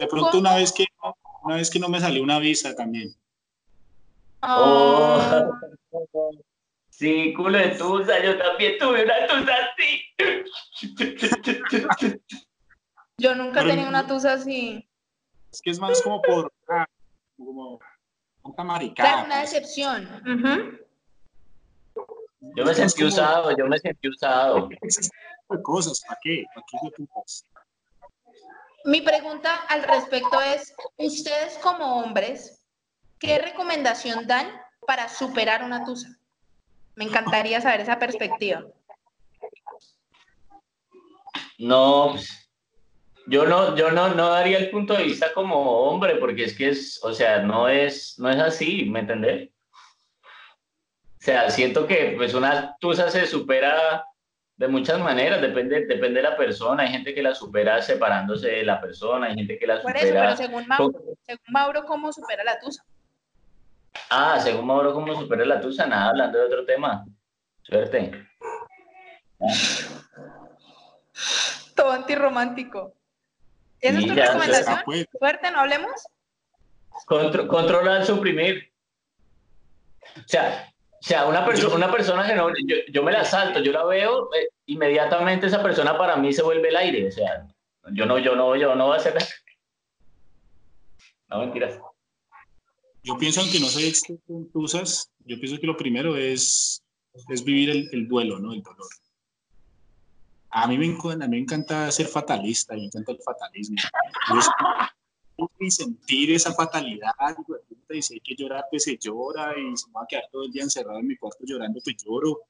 De 0.00 0.06
pronto 0.06 0.38
una 0.38 0.54
vez 0.56 0.72
que, 0.72 0.86
una 1.44 1.56
vez 1.56 1.70
que 1.70 1.78
no 1.78 1.88
me 1.90 2.00
salió 2.00 2.22
una 2.22 2.38
visa 2.38 2.74
también. 2.74 3.14
Oh. 4.42 5.52
Sí, 6.90 7.32
culo 7.32 7.56
de 7.56 7.70
tusa, 7.70 8.22
yo 8.22 8.36
también 8.36 8.76
tuve 8.78 9.04
una 9.04 9.26
tusa 9.26 9.54
así. 9.72 10.02
yo 13.16 13.34
nunca 13.34 13.64
tenido 13.64 13.88
una 13.88 14.06
tusa 14.06 14.34
así. 14.34 14.86
Es 15.50 15.62
que 15.62 15.70
es 15.70 15.78
más 15.80 16.02
como 16.02 16.20
por, 16.20 16.52
ah, 16.68 16.86
como, 17.38 17.78
Claro, 18.42 18.64
maricada. 18.64 19.24
una 19.24 19.38
pues. 19.40 19.50
decepción. 19.52 20.04
Ujú. 20.26 20.78
Yo 22.56 22.64
me 22.66 22.74
sentí 22.74 22.96
como- 22.96 23.08
usado, 23.08 23.56
yo 23.56 23.66
me 23.66 23.78
sentí 23.78 24.06
usado. 24.06 24.68
Cosas, 25.62 26.02
¿para 26.06 26.20
qué? 26.22 26.44
¿Para 26.54 26.66
qué 26.70 26.90
putas? 26.98 27.46
Mi 28.84 29.02
pregunta 29.02 29.54
al 29.68 29.82
respecto 29.82 30.40
es, 30.40 30.74
ustedes 30.96 31.58
como 31.62 32.00
hombres, 32.00 32.62
¿qué 33.18 33.38
recomendación 33.38 34.26
dan 34.26 34.50
para 34.86 35.08
superar 35.08 35.62
una 35.62 35.84
tusa? 35.84 36.08
Me 36.94 37.04
encantaría 37.04 37.60
saber 37.60 37.80
esa 37.80 37.98
perspectiva. 37.98 38.64
No, 41.58 42.12
pues, 42.12 42.50
yo 43.26 43.44
no, 43.44 43.76
yo 43.76 43.90
no, 43.90 44.14
no 44.14 44.30
daría 44.30 44.58
el 44.58 44.70
punto 44.70 44.94
de 44.94 45.04
vista 45.04 45.32
como 45.34 45.82
hombre, 45.82 46.16
porque 46.16 46.44
es 46.44 46.56
que 46.56 46.70
es, 46.70 46.98
o 47.02 47.12
sea, 47.12 47.40
no 47.40 47.68
es, 47.68 48.18
no 48.18 48.30
es 48.30 48.38
así, 48.38 48.86
¿me 48.86 49.00
entendés? 49.00 49.50
O 51.20 51.22
sea, 51.22 51.50
siento 51.50 51.86
que 51.86 52.14
pues 52.16 52.32
una 52.32 52.76
tusa 52.80 53.10
se 53.10 53.26
supera 53.26 54.06
de 54.60 54.68
muchas 54.68 55.00
maneras, 55.00 55.40
depende, 55.40 55.86
depende 55.86 56.20
de 56.20 56.28
la 56.28 56.36
persona. 56.36 56.82
Hay 56.82 56.90
gente 56.90 57.14
que 57.14 57.22
la 57.22 57.34
supera 57.34 57.80
separándose 57.80 58.46
de 58.48 58.62
la 58.62 58.78
persona, 58.78 59.28
hay 59.28 59.34
gente 59.34 59.58
que 59.58 59.66
la 59.66 59.80
Por 59.80 59.96
eso, 59.96 60.06
pero 60.12 60.30
supera. 60.30 60.36
según 60.36 60.66
Mauro, 60.68 61.00
según 61.22 61.44
Mauro, 61.48 61.84
¿cómo 61.86 62.12
supera 62.12 62.44
la 62.44 62.58
tusa? 62.60 62.84
Ah, 64.10 64.38
según 64.38 64.66
Mauro, 64.66 64.92
¿cómo 64.92 65.14
supera 65.18 65.46
la 65.46 65.62
tusa? 65.62 65.86
Nada, 65.86 66.10
hablando 66.10 66.38
de 66.38 66.44
otro 66.44 66.66
tema. 66.66 67.06
Suerte. 67.62 68.12
Todo 71.74 71.92
antirromántico. 71.92 72.92
¿Esa 73.80 73.98
es 73.98 74.06
tu 74.08 74.14
ya, 74.14 74.26
recomendación? 74.26 74.78
Pues, 74.84 75.06
Suerte, 75.18 75.50
¿no 75.52 75.60
hablemos? 75.60 75.90
Contro- 77.06 77.48
controlar, 77.48 78.04
suprimir. 78.04 78.70
O 80.18 80.22
sea, 80.26 80.70
o 81.00 81.02
sea 81.02 81.24
una, 81.26 81.46
perso- 81.46 81.74
una 81.74 81.90
persona 81.90 82.26
que 82.26 82.34
no, 82.34 82.50
yo, 82.50 82.76
yo 82.92 83.02
me 83.02 83.12
la 83.12 83.24
salto, 83.24 83.60
yo 83.60 83.72
la 83.72 83.84
veo, 83.84 84.32
eh, 84.34 84.48
inmediatamente 84.66 85.46
esa 85.46 85.62
persona 85.62 85.96
para 85.96 86.16
mí 86.16 86.32
se 86.32 86.42
vuelve 86.42 86.68
el 86.68 86.76
aire. 86.76 87.08
O 87.08 87.10
sea, 87.12 87.46
yo 87.92 88.04
no, 88.06 88.18
yo 88.18 88.36
no, 88.36 88.54
yo 88.56 88.74
no 88.74 88.86
voy 88.88 88.96
a 88.96 89.00
hacer 89.00 89.14
nada. 89.14 89.26
No, 91.28 91.38
mentiras. 91.40 91.78
yo 93.02 93.16
pienso, 93.16 93.40
aunque 93.40 93.60
no 93.60 93.66
soy 93.66 93.84
experto 93.84 94.22
en 94.32 94.50
tusas, 94.52 95.10
yo 95.20 95.38
pienso 95.40 95.58
que 95.60 95.66
lo 95.66 95.76
primero 95.76 96.16
es, 96.16 96.82
es 97.28 97.44
vivir 97.44 97.70
el, 97.70 97.88
el 97.92 98.08
duelo, 98.08 98.38
¿no? 98.38 98.52
El 98.52 98.62
dolor. 98.62 98.88
A 100.50 100.66
mí, 100.66 100.76
me, 100.76 100.86
a 100.86 101.16
mí 101.16 101.28
me 101.28 101.38
encanta 101.38 101.90
ser 101.92 102.06
fatalista, 102.08 102.74
me 102.74 102.84
encanta 102.86 103.12
el 103.12 103.18
fatalismo. 103.24 103.76
Yo, 104.28 104.40
y 105.58 105.70
sentir 105.70 106.32
esa 106.32 106.52
fatalidad, 106.54 107.10
y 107.90 108.02
si 108.02 108.14
hay 108.14 108.20
que 108.20 108.34
llorar, 108.36 108.64
pues 108.70 108.84
se 108.84 108.96
llora, 108.98 109.52
y 109.58 109.76
si 109.76 109.86
me 109.88 109.92
va 109.94 110.02
a 110.02 110.06
quedar 110.08 110.24
todo 110.30 110.44
el 110.44 110.52
día 110.52 110.62
encerrado 110.62 110.98
en 110.98 111.06
mi 111.08 111.16
cuarto 111.16 111.44
llorando, 111.44 111.80
pues 111.82 111.96
lloro, 112.04 112.40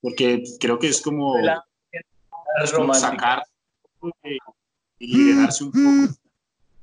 porque 0.00 0.42
creo 0.58 0.78
que 0.78 0.88
es 0.88 1.00
como, 1.00 1.38
La- 1.38 1.64
es 2.64 2.72
como 2.72 2.92
sacar 2.94 3.42
eh, 4.24 4.38
y 4.98 5.06
liberarse 5.16 5.64
un 5.64 5.72
poco, 5.72 6.14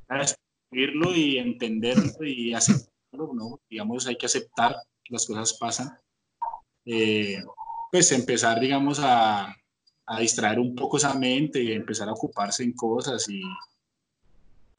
¿sabes? 0.08 0.36
Vivirlo 0.72 1.14
y 1.16 1.38
entenderlo 1.38 2.26
y 2.26 2.54
aceptarlo, 2.54 3.34
¿no? 3.34 3.60
Digamos, 3.70 4.08
hay 4.08 4.18
que 4.18 4.26
aceptar 4.26 4.76
que 5.04 5.14
las 5.14 5.26
cosas 5.26 5.54
pasan. 5.60 5.98
Eh, 6.86 7.44
pues 7.92 8.12
empezar, 8.12 8.60
digamos, 8.60 9.00
a, 9.02 9.54
a 10.06 10.20
distraer 10.20 10.60
un 10.60 10.76
poco 10.76 10.98
esa 10.98 11.14
mente 11.14 11.62
y 11.62 11.72
empezar 11.74 12.08
a 12.08 12.14
ocuparse 12.14 12.64
en 12.64 12.74
cosas 12.74 13.28
y 13.30 13.42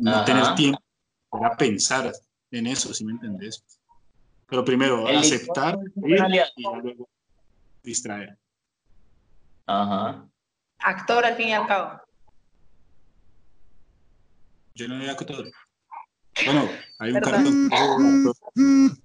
no 0.00 0.10
Ajá. 0.10 0.24
tener 0.24 0.54
tiempo 0.54 0.80
para 1.28 1.56
pensar 1.56 2.12
en 2.50 2.66
eso, 2.66 2.92
¿sí 2.92 3.04
me 3.04 3.12
entendés? 3.12 3.62
Pero 4.46 4.64
primero, 4.64 5.06
El 5.08 5.18
aceptar 5.18 5.78
y 5.96 6.62
luego 6.62 7.08
distraer. 7.82 8.36
Ajá. 9.66 10.26
Actor, 10.80 11.24
al 11.24 11.36
fin 11.36 11.48
y 11.48 11.52
al 11.52 11.66
cabo. 11.66 12.00
Yo 14.74 14.88
no 14.88 14.96
había 14.96 15.12
actor. 15.12 15.50
Bueno, 16.44 16.68
hay 16.98 17.12
un 17.12 17.20
cartón. 17.20 17.70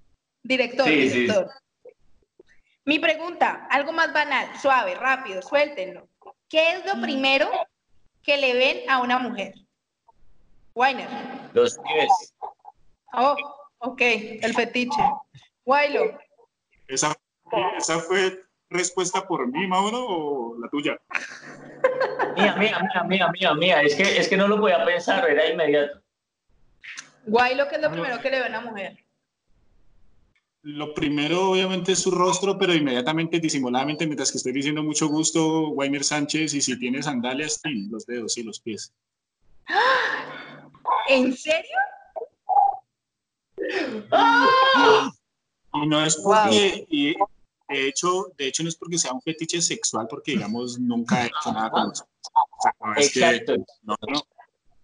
Director, 0.44 0.88
Sí, 0.88 1.10
sí. 1.10 1.20
director. 1.22 1.52
Mi 2.86 3.00
pregunta, 3.00 3.68
algo 3.72 3.92
más 3.92 4.14
banal, 4.14 4.48
suave, 4.60 4.94
rápido, 4.96 5.42
suéltenlo. 5.42 6.08
¿Qué 6.48 6.74
es 6.74 6.86
lo 6.86 7.02
primero 7.02 7.50
que 8.22 8.38
le 8.38 8.54
ven 8.54 8.90
a 8.90 9.02
una 9.02 9.18
mujer? 9.18 9.56
Weiner. 10.76 11.08
Los 11.54 11.78
pies. 11.78 12.34
Oh, 13.14 13.36
ok, 13.80 14.02
el 14.02 14.54
fetiche. 14.54 15.02
Wailo. 15.66 16.18
¿Esa, 16.88 17.16
¿Esa 17.78 18.00
fue 18.00 18.44
respuesta 18.70 19.26
por 19.26 19.48
mí, 19.48 19.66
Mauro, 19.68 20.06
o 20.06 20.60
la 20.60 20.70
tuya? 20.70 21.00
Mía, 22.36 22.56
mía, 22.58 22.80
mía, 22.80 23.04
mía, 23.08 23.32
mía, 23.32 23.54
mía. 23.54 23.82
Es 23.82 23.96
que, 23.96 24.18
es 24.18 24.28
que 24.28 24.36
no 24.36 24.48
lo 24.50 24.60
podía 24.60 24.84
pensar, 24.84 25.28
era 25.30 25.50
inmediato. 25.50 26.02
Wailo, 27.26 27.68
¿qué 27.70 27.76
es 27.76 27.82
lo 27.82 27.92
primero 27.92 28.20
que 28.20 28.30
le 28.30 28.40
ve 28.40 28.46
a 28.46 28.50
una 28.50 28.62
mujer? 28.62 29.00
Lo 30.62 30.94
primero, 30.94 31.52
obviamente, 31.52 31.94
es 31.94 32.00
su 32.00 32.12
rostro, 32.12 32.58
pero 32.58 32.74
inmediatamente, 32.74 33.40
disimuladamente, 33.40 34.06
mientras 34.06 34.32
que 34.32 34.40
estoy 34.40 34.52
diciendo 34.52 34.84
mucho 34.84 35.08
gusto, 35.08 35.70
Weimar 35.70 36.04
Sánchez, 36.04 36.54
y 36.54 36.62
si 36.62 36.78
tiene 36.78 37.02
sandalias, 37.02 37.62
sí, 37.64 37.88
los 37.90 38.06
dedos 38.06 38.38
y 38.38 38.44
los 38.44 38.60
pies. 38.60 38.94
¿En 41.10 41.36
serio? 41.36 41.78
Y 45.74 45.88
no 45.88 46.04
es 46.06 46.15
porque, 46.18 46.86
y 46.89 47.13
de 47.68 47.88
hecho, 47.88 48.32
de 48.38 48.48
hecho 48.48 48.63
no 48.63 48.70
es 48.70 48.76
porque 48.76 48.98
sea 48.98 49.12
un 49.13 49.22
fetiche 49.22 49.62
sexual, 49.62 50.08
porque 50.10 50.32
digamos 50.34 50.80
nunca 50.80 51.24
he 51.24 51.28
hecho 51.28 51.52
nada 51.52 51.70
con 51.70 51.91
eso. 51.91 52.08
O 52.34 52.62
sea, 52.62 52.74
no 52.80 52.96
es 52.96 53.12
que- 53.13 53.20
Exacto. 53.20 53.56
no, 53.84 53.96
no. 54.08 54.22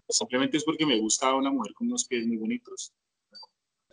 Simplemente 0.08 0.58
es 0.58 0.64
porque 0.64 0.84
me 0.84 0.98
gusta 1.00 1.34
una 1.34 1.50
mujer 1.50 1.72
con 1.72 1.86
unos 1.86 2.04
pies 2.04 2.26
muy 2.26 2.36
bonitos. 2.36 2.92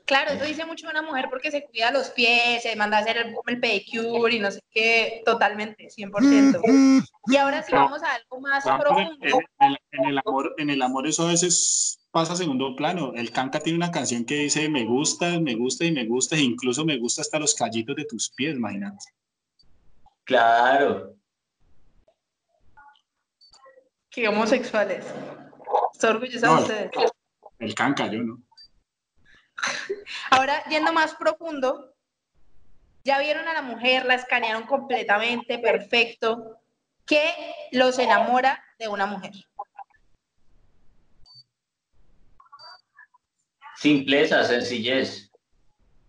Claro, 0.05 0.31
eso 0.31 0.43
dice 0.43 0.65
mucho 0.65 0.87
de 0.87 0.91
una 0.91 1.03
mujer 1.03 1.27
porque 1.29 1.51
se 1.51 1.63
cuida 1.65 1.91
los 1.91 2.09
pies, 2.09 2.63
se 2.63 2.75
manda 2.75 2.97
a 2.97 3.01
hacer 3.01 3.15
el, 3.17 3.35
el 3.45 3.59
pedicure 3.59 4.35
y 4.35 4.39
no 4.39 4.49
sé 4.49 4.59
qué, 4.71 5.21
totalmente, 5.23 5.87
100%. 5.87 7.05
Y 7.27 7.37
ahora 7.37 7.61
sí 7.61 7.71
vamos 7.71 8.01
a 8.01 8.15
algo 8.15 8.41
más 8.41 8.65
en, 8.65 8.77
profundo. 8.79 9.17
en- 9.21 9.77
en 9.91 10.05
el 10.09 10.17
amor, 10.25 10.55
en 10.57 10.69
el 10.71 10.81
amor 10.81 11.05
eso 11.07 11.27
a 11.27 11.31
veces 11.31 11.98
pasa 12.11 12.33
a 12.33 12.35
segundo 12.35 12.75
plano. 12.75 13.13
El 13.15 13.31
Kanka 13.31 13.59
tiene 13.59 13.77
una 13.77 13.91
canción 13.91 14.25
que 14.25 14.35
dice 14.35 14.69
me 14.69 14.85
gusta, 14.85 15.39
me 15.39 15.55
gusta 15.55 15.85
y 15.85 15.91
me 15.91 16.05
gusta, 16.05 16.35
e 16.35 16.41
incluso 16.41 16.85
me 16.85 16.97
gusta 16.97 17.21
hasta 17.21 17.39
los 17.39 17.53
callitos 17.55 17.95
de 17.95 18.05
tus 18.05 18.29
pies, 18.31 18.55
imagínate. 18.55 19.05
Claro. 20.23 21.15
Que 24.09 24.27
homosexuales. 24.27 25.05
Estoy 25.93 26.09
orgullosa 26.09 26.47
de 26.47 26.61
ustedes. 26.61 26.91
El 27.59 27.75
Kanka, 27.75 28.07
yo 28.07 28.23
no. 28.23 28.41
Ahora, 30.31 30.63
yendo 30.69 30.93
más 30.93 31.13
profundo, 31.15 31.93
ya 33.03 33.19
vieron 33.19 33.47
a 33.47 33.53
la 33.53 33.61
mujer, 33.61 34.05
la 34.05 34.15
escanearon 34.15 34.63
completamente, 34.63 35.59
perfecto. 35.59 36.59
¿Qué 37.05 37.33
los 37.71 37.99
enamora 37.99 38.63
de 38.77 38.87
una 38.87 39.05
mujer? 39.05 39.33
Simpleza, 43.79 44.43
sencillez. 44.43 45.31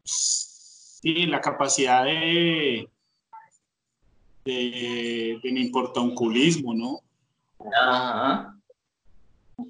Sí, 0.03 1.27
la 1.27 1.41
capacidad 1.41 2.05
de, 2.05 2.89
de, 4.45 5.39
de 5.43 5.49
importa 5.61 6.01
un 6.01 6.15
culismo, 6.15 6.75
¿no? 6.75 7.01
Ajá. 7.81 8.57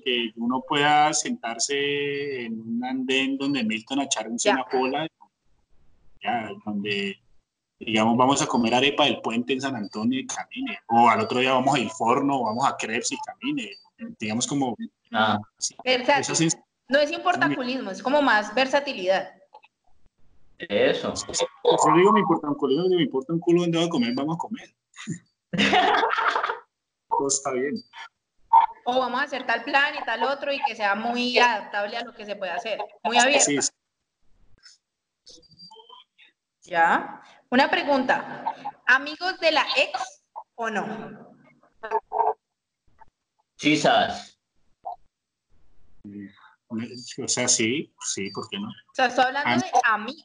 Que 0.04 0.32
uno 0.36 0.62
pueda 0.66 1.12
sentarse 1.12 2.44
en 2.46 2.60
un 2.60 2.84
andén 2.84 3.36
donde 3.36 3.64
Milton 3.64 4.00
Ya. 4.48 4.54
una 4.54 4.64
cola, 4.64 5.08
ya, 6.22 6.48
donde 6.64 7.20
digamos 7.78 8.16
vamos 8.16 8.40
a 8.40 8.46
comer 8.46 8.74
arepa 8.74 9.04
del 9.04 9.20
puente 9.20 9.52
en 9.52 9.60
San 9.60 9.74
Antonio 9.74 10.20
y 10.20 10.26
camine, 10.26 10.78
o 10.88 11.08
al 11.08 11.20
otro 11.20 11.40
día 11.40 11.52
vamos 11.52 11.74
a 11.74 11.78
ir 11.80 11.90
forno, 11.90 12.40
o 12.40 12.44
vamos 12.44 12.66
a 12.66 12.76
crepes 12.76 13.12
y 13.12 13.18
camine, 13.18 13.70
digamos 14.18 14.46
como 14.46 14.76
Ah, 15.12 15.38
sí, 15.58 15.74
esa 15.84 16.34
sens- 16.34 16.62
No 16.90 16.98
es 16.98 17.12
importaculismo, 17.12 17.92
es 17.92 18.02
como 18.02 18.20
más 18.20 18.52
versatilidad. 18.52 19.32
eso. 20.58 21.14
Yo 21.28 21.94
digo, 21.96 22.12
me 22.12 22.18
importa 22.18 22.48
un 22.48 22.56
culo, 22.56 22.88
me 22.88 23.02
importa 23.02 23.32
un 23.32 23.38
culo 23.38 23.60
donde 23.62 23.78
voy 23.78 23.86
a 23.86 23.90
comer, 23.90 24.12
vamos 24.12 24.34
a 24.34 24.38
comer. 24.38 24.74
Todo 27.08 27.28
está 27.28 27.52
bien. 27.52 27.76
O 28.84 28.98
vamos 28.98 29.20
a 29.20 29.24
hacer 29.24 29.46
tal 29.46 29.62
plan 29.62 29.94
y 29.94 30.04
tal 30.04 30.24
otro 30.24 30.52
y 30.52 30.60
que 30.64 30.74
sea 30.74 30.96
muy 30.96 31.38
adaptable 31.38 31.96
a 31.96 32.04
lo 32.04 32.12
que 32.12 32.26
se 32.26 32.34
puede 32.34 32.50
hacer. 32.50 32.80
Muy 33.04 33.16
abierto. 33.18 33.44
Sí, 33.44 33.62
sí. 33.62 35.42
¿Ya? 36.62 37.22
Una 37.50 37.70
pregunta. 37.70 38.52
¿Amigos 38.86 39.38
de 39.38 39.52
la 39.52 39.64
ex 39.76 40.24
o 40.56 40.68
no? 40.68 41.36
Quizás. 43.54 44.40
O 46.72 47.26
sea, 47.28 47.48
sí, 47.48 47.92
sí, 48.00 48.30
¿por 48.30 48.48
qué 48.48 48.58
no? 48.60 48.68
O 48.68 48.94
sea, 48.94 49.06
estoy 49.06 49.24
hablando 49.24 49.64
de 49.64 49.70
amigos. 49.84 50.22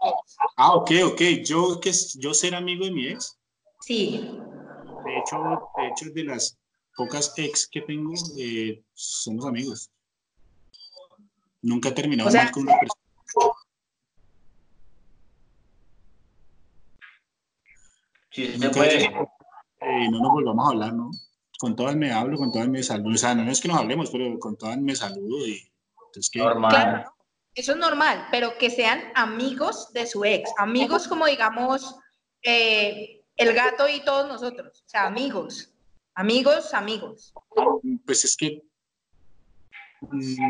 Ah, 0.57 0.75
ok, 0.75 0.91
ok. 1.05 1.21
Yo, 1.43 1.79
que, 1.79 1.91
yo 2.19 2.33
ser 2.35 2.53
amigo 2.53 2.85
de 2.85 2.91
mi 2.91 3.07
ex, 3.07 3.39
Sí. 3.81 4.17
de 5.05 5.17
hecho, 5.17 5.37
de 5.77 5.87
hecho, 5.87 6.05
de 6.13 6.23
las 6.23 6.57
pocas 6.95 7.33
ex 7.37 7.67
que 7.67 7.81
tengo, 7.81 8.13
eh, 8.37 8.83
somos 8.93 9.45
amigos. 9.47 9.89
Nunca 11.63 11.89
he 11.89 11.93
terminado 11.93 12.29
O 12.29 12.31
sea- 12.31 12.43
mal 12.43 12.51
con 12.53 12.63
una 12.63 12.77
persona. 12.79 13.01
Sí, 18.29 18.47
se 18.59 18.69
puede. 18.69 19.05
eh, 19.05 20.09
no 20.11 20.19
nos 20.19 20.31
volvamos 20.31 20.65
a 20.65 20.69
hablar, 20.71 20.93
¿no? 20.93 21.09
Con 21.57 21.75
todas 21.75 21.95
me 21.95 22.11
hablo, 22.11 22.37
con 22.37 22.51
todas 22.51 22.67
me 22.67 22.83
saludo. 22.83 23.13
O 23.15 23.17
sea, 23.17 23.33
no 23.33 23.49
es 23.49 23.61
que 23.61 23.67
nos 23.69 23.77
hablemos, 23.77 24.09
pero 24.11 24.37
con 24.39 24.57
todas 24.57 24.77
me 24.77 24.95
saludo 24.95 25.47
y 25.47 25.67
entonces 26.15 26.29
que 26.29 26.39
Normal. 26.39 26.71
Claro, 26.71 27.15
eso 27.55 27.71
es 27.71 27.77
normal, 27.77 28.27
pero 28.31 28.57
que 28.57 28.69
sean 28.69 29.01
amigos 29.15 29.91
de 29.93 30.05
su 30.05 30.25
ex. 30.25 30.51
Amigos 30.57 31.07
como 31.07 31.25
digamos 31.25 31.95
eh, 32.43 33.21
el 33.37 33.53
gato 33.53 33.87
y 33.87 34.03
todos 34.03 34.27
nosotros. 34.27 34.83
O 34.85 34.89
sea, 34.89 35.07
amigos. 35.07 35.71
Amigos, 36.13 36.73
amigos. 36.73 37.33
pues 38.05 38.25
es 38.25 38.37
que 38.37 38.61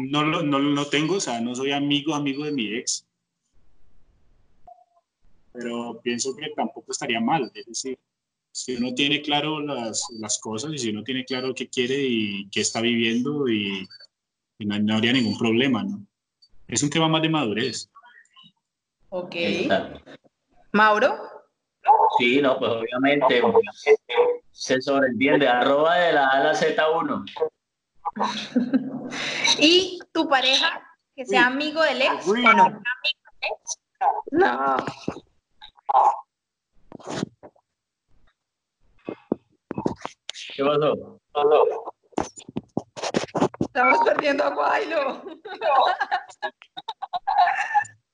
no 0.10 0.24
lo 0.24 0.44
no, 0.44 0.60
no 0.60 0.86
tengo, 0.88 1.16
o 1.16 1.20
sea, 1.20 1.40
no 1.42 1.56
soy 1.56 1.72
amigo, 1.72 2.14
amigo 2.14 2.44
de 2.44 2.52
mi 2.52 2.76
ex. 2.76 3.06
Pero 5.54 6.00
pienso 6.04 6.36
que 6.36 6.50
tampoco 6.56 6.92
estaría 6.92 7.22
mal, 7.22 7.50
es 7.54 7.66
decir, 7.66 7.98
si 8.52 8.76
uno 8.76 8.94
tiene 8.94 9.22
claro 9.22 9.62
las, 9.62 10.06
las 10.20 10.38
cosas 10.40 10.74
y 10.74 10.78
si 10.78 10.90
uno 10.90 11.04
tiene 11.04 11.24
claro 11.24 11.54
qué 11.56 11.70
quiere 11.70 12.04
y 12.04 12.50
qué 12.50 12.62
está 12.62 12.82
viviendo 12.82 13.48
y, 13.48 13.88
y 14.58 14.66
no, 14.66 14.80
no 14.80 14.96
habría 14.96 15.14
ningún 15.14 15.38
problema, 15.38 15.84
¿no? 15.84 16.06
Es 16.68 16.82
un 16.84 16.90
tema 16.90 17.08
más 17.08 17.22
de 17.22 17.30
madurez. 17.30 17.90
Ok. 19.10 19.36
Exacto. 19.36 20.02
Mauro. 20.72 21.16
Sí, 22.18 22.42
no, 22.42 22.58
pues 22.58 22.72
obviamente 22.72 23.42
se 24.52 24.82
sobreentiende. 24.82 25.48
Arroba 25.48 25.96
de 25.96 26.14
la 26.14 26.28
A 26.28 26.32
a 26.32 26.44
la 26.44 26.54
Z1. 26.54 27.26
¿Y 29.60 30.00
tu 30.12 30.28
pareja 30.28 30.82
que 31.16 31.26
sea 31.26 31.48
amigo 31.48 31.82
del 31.84 32.02
ex 32.02 32.28
Uy. 32.28 32.46
o 32.46 32.54
no? 32.54 32.82
No. 34.32 34.76
¿Qué 40.56 40.64
pasó? 40.64 41.20
Estamos 43.76 44.00
perdiendo 44.06 44.42
a 44.46 44.52
Guaylo. 44.52 45.22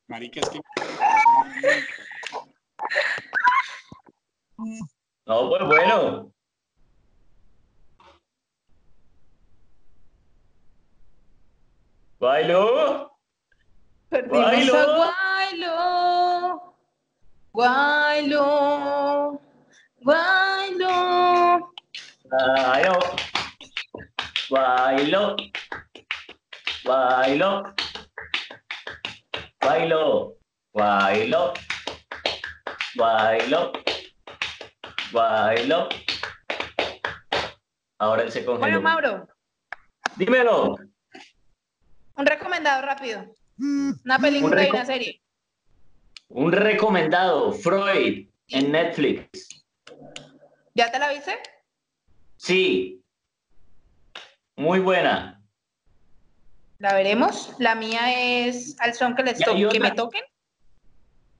Marica, 0.07 0.39
es 0.39 0.49
que 0.49 0.59
No, 5.27 5.49
pues 5.49 5.63
bueno. 5.67 6.33
Bailo. 12.19 13.19
Perdimos 14.09 14.41
Guaylo. 14.49 14.77
a 14.79 14.85
Guaylo. 14.97 16.75
Guaylo. 17.53 19.41
Guaylo. 20.01 21.71
Bailo. 22.25 23.30
Bailo. 24.51 25.37
Bailo. 26.83 27.63
Bailo. 29.61 30.37
Bailo. 30.73 31.53
Bailo. 32.95 33.71
Bailo. 35.13 35.89
Ahora 37.97 38.23
él 38.23 38.31
se 38.31 38.43
congeló. 38.43 38.59
Bueno, 38.59 38.81
Mauro, 38.81 39.27
Dímelo. 40.17 40.75
un 42.17 42.25
recomendado 42.25 42.81
rápido. 42.81 43.33
Una 43.57 44.19
película 44.19 44.67
y 44.67 44.69
una 44.69 44.85
serie. 44.85 45.21
Un 46.27 46.51
recomendado, 46.51 47.53
Freud, 47.53 48.27
en 48.49 48.71
Netflix. 48.71 49.63
¿Ya 50.73 50.91
te 50.91 50.99
la 50.99 51.09
viste? 51.09 51.37
Sí. 52.35 53.00
Muy 54.61 54.79
buena. 54.79 55.41
La 56.77 56.93
veremos. 56.93 57.55
La 57.57 57.73
mía 57.73 58.45
es 58.45 58.75
Al 58.79 58.93
son 58.93 59.15
que 59.15 59.23
les 59.23 59.39
Y 59.39 59.43
hay 59.43 59.63
to- 59.63 59.69
que 59.69 59.79
me 59.79 59.91
toquen. 59.91 60.21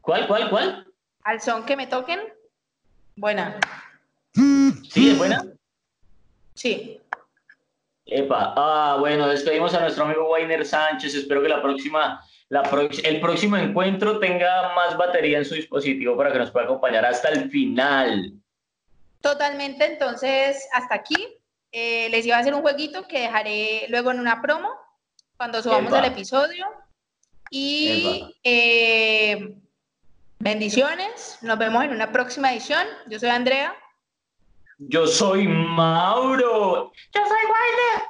¿Cuál, 0.01 0.28
cuál, 0.28 0.49
cuál? 0.49 0.88
Al 1.24 1.39
son 1.39 1.63
que 1.63 1.78
me 1.78 1.86
toquen. 1.86 2.19
Buena. 3.15 3.59
¿Sí, 4.34 5.11
es 5.11 5.17
buena? 5.19 5.43
Sí. 6.55 6.99
Epa, 8.07 8.55
ah, 8.57 8.97
bueno, 8.99 9.28
despedimos 9.28 9.76
a 9.76 9.82
nuestro 9.82 10.05
amigo 10.05 10.32
Wainer 10.32 10.65
Sánchez. 10.65 11.13
Espero 11.13 11.43
que 11.43 11.49
la 11.49 11.61
próxima, 11.61 12.26
la 12.49 12.63
el 13.03 13.22
próximo 13.22 13.55
encuentro 13.55 14.17
tenga 14.17 14.74
más 14.74 14.97
batería 14.97 15.38
en 15.38 15.45
su 15.45 15.53
dispositivo 15.53 16.17
para 16.17 16.32
que 16.32 16.39
nos 16.39 16.49
pueda 16.49 16.65
acompañar 16.65 17.05
hasta 17.05 17.30
el 17.30 17.51
final. 17.51 18.34
Totalmente. 19.22 19.86
Entonces, 19.86 20.67
hasta 20.74 20.95
aquí. 20.95 21.38
Eh, 21.72 22.09
les 22.09 22.26
iba 22.26 22.36
a 22.36 22.39
hacer 22.39 22.53
un 22.53 22.61
jueguito 22.61 23.07
que 23.07 23.22
dejaré 23.22 23.86
luego 23.89 24.11
en 24.11 24.19
una 24.19 24.41
promo 24.41 24.69
cuando 25.38 25.61
subamos 25.61 25.93
el 25.93 26.05
episodio. 26.05 26.67
Y 27.49 28.36
eh, 28.43 29.55
bendiciones. 30.39 31.38
Nos 31.41 31.57
vemos 31.57 31.84
en 31.84 31.91
una 31.91 32.11
próxima 32.11 32.51
edición. 32.51 32.86
Yo 33.07 33.19
soy 33.19 33.30
Andrea. 33.30 33.76
Yo 34.78 35.07
soy 35.07 35.47
Mauro. 35.47 36.91
Yo 37.13 37.22
soy 37.26 37.39
Wainer. 37.45 38.07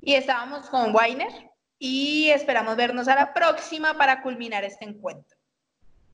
Y 0.00 0.14
estábamos 0.14 0.68
con 0.68 0.94
Weiner. 0.94 1.50
Y 1.78 2.28
esperamos 2.30 2.76
vernos 2.76 3.08
a 3.08 3.14
la 3.14 3.32
próxima 3.32 3.94
para 3.94 4.20
culminar 4.22 4.64
este 4.64 4.84
encuentro. 4.84 5.37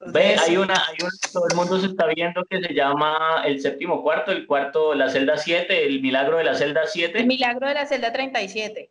Ve, 0.07 0.37
hay 0.37 0.57
una, 0.57 0.75
hay 0.75 0.97
una, 1.01 1.11
todo 1.33 1.47
el 1.49 1.57
mundo 1.57 1.81
se 1.81 1.87
está 1.87 2.07
viendo 2.07 2.45
que 2.45 2.61
se 2.61 2.75
llama 2.75 3.43
el 3.47 3.61
séptimo 3.61 4.03
cuarto, 4.03 4.33
el 4.33 4.47
cuarto, 4.47 4.95
la 4.95 5.09
celda 5.09 5.37
7, 5.37 5.87
el 5.87 6.03
milagro 6.03 6.39
de 6.39 6.45
la 6.45 6.55
celda 6.55 6.83
El 6.83 6.89
7. 6.89 7.25
milagro 7.25 7.67
de 7.67 7.75
la 7.75 7.87
celda 7.87 8.13
37. 8.13 8.91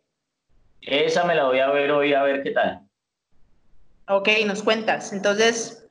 Esa 0.82 1.24
me 1.24 1.34
la 1.34 1.44
voy 1.44 1.60
a 1.60 1.70
ver 1.70 1.90
hoy 1.92 2.14
a 2.14 2.22
ver 2.22 2.42
qué 2.42 2.50
tal. 2.50 2.80
Ok, 4.08 4.28
nos 4.44 4.62
cuentas. 4.62 5.12
Entonces, 5.12 5.86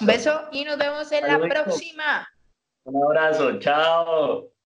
un 0.00 0.06
beso 0.06 0.48
y 0.52 0.64
nos 0.64 0.78
vemos 0.78 1.10
en 1.10 1.26
la 1.26 1.38
próxima. 1.38 2.28
Un 2.84 3.02
abrazo, 3.02 3.58
chao. 3.58 4.49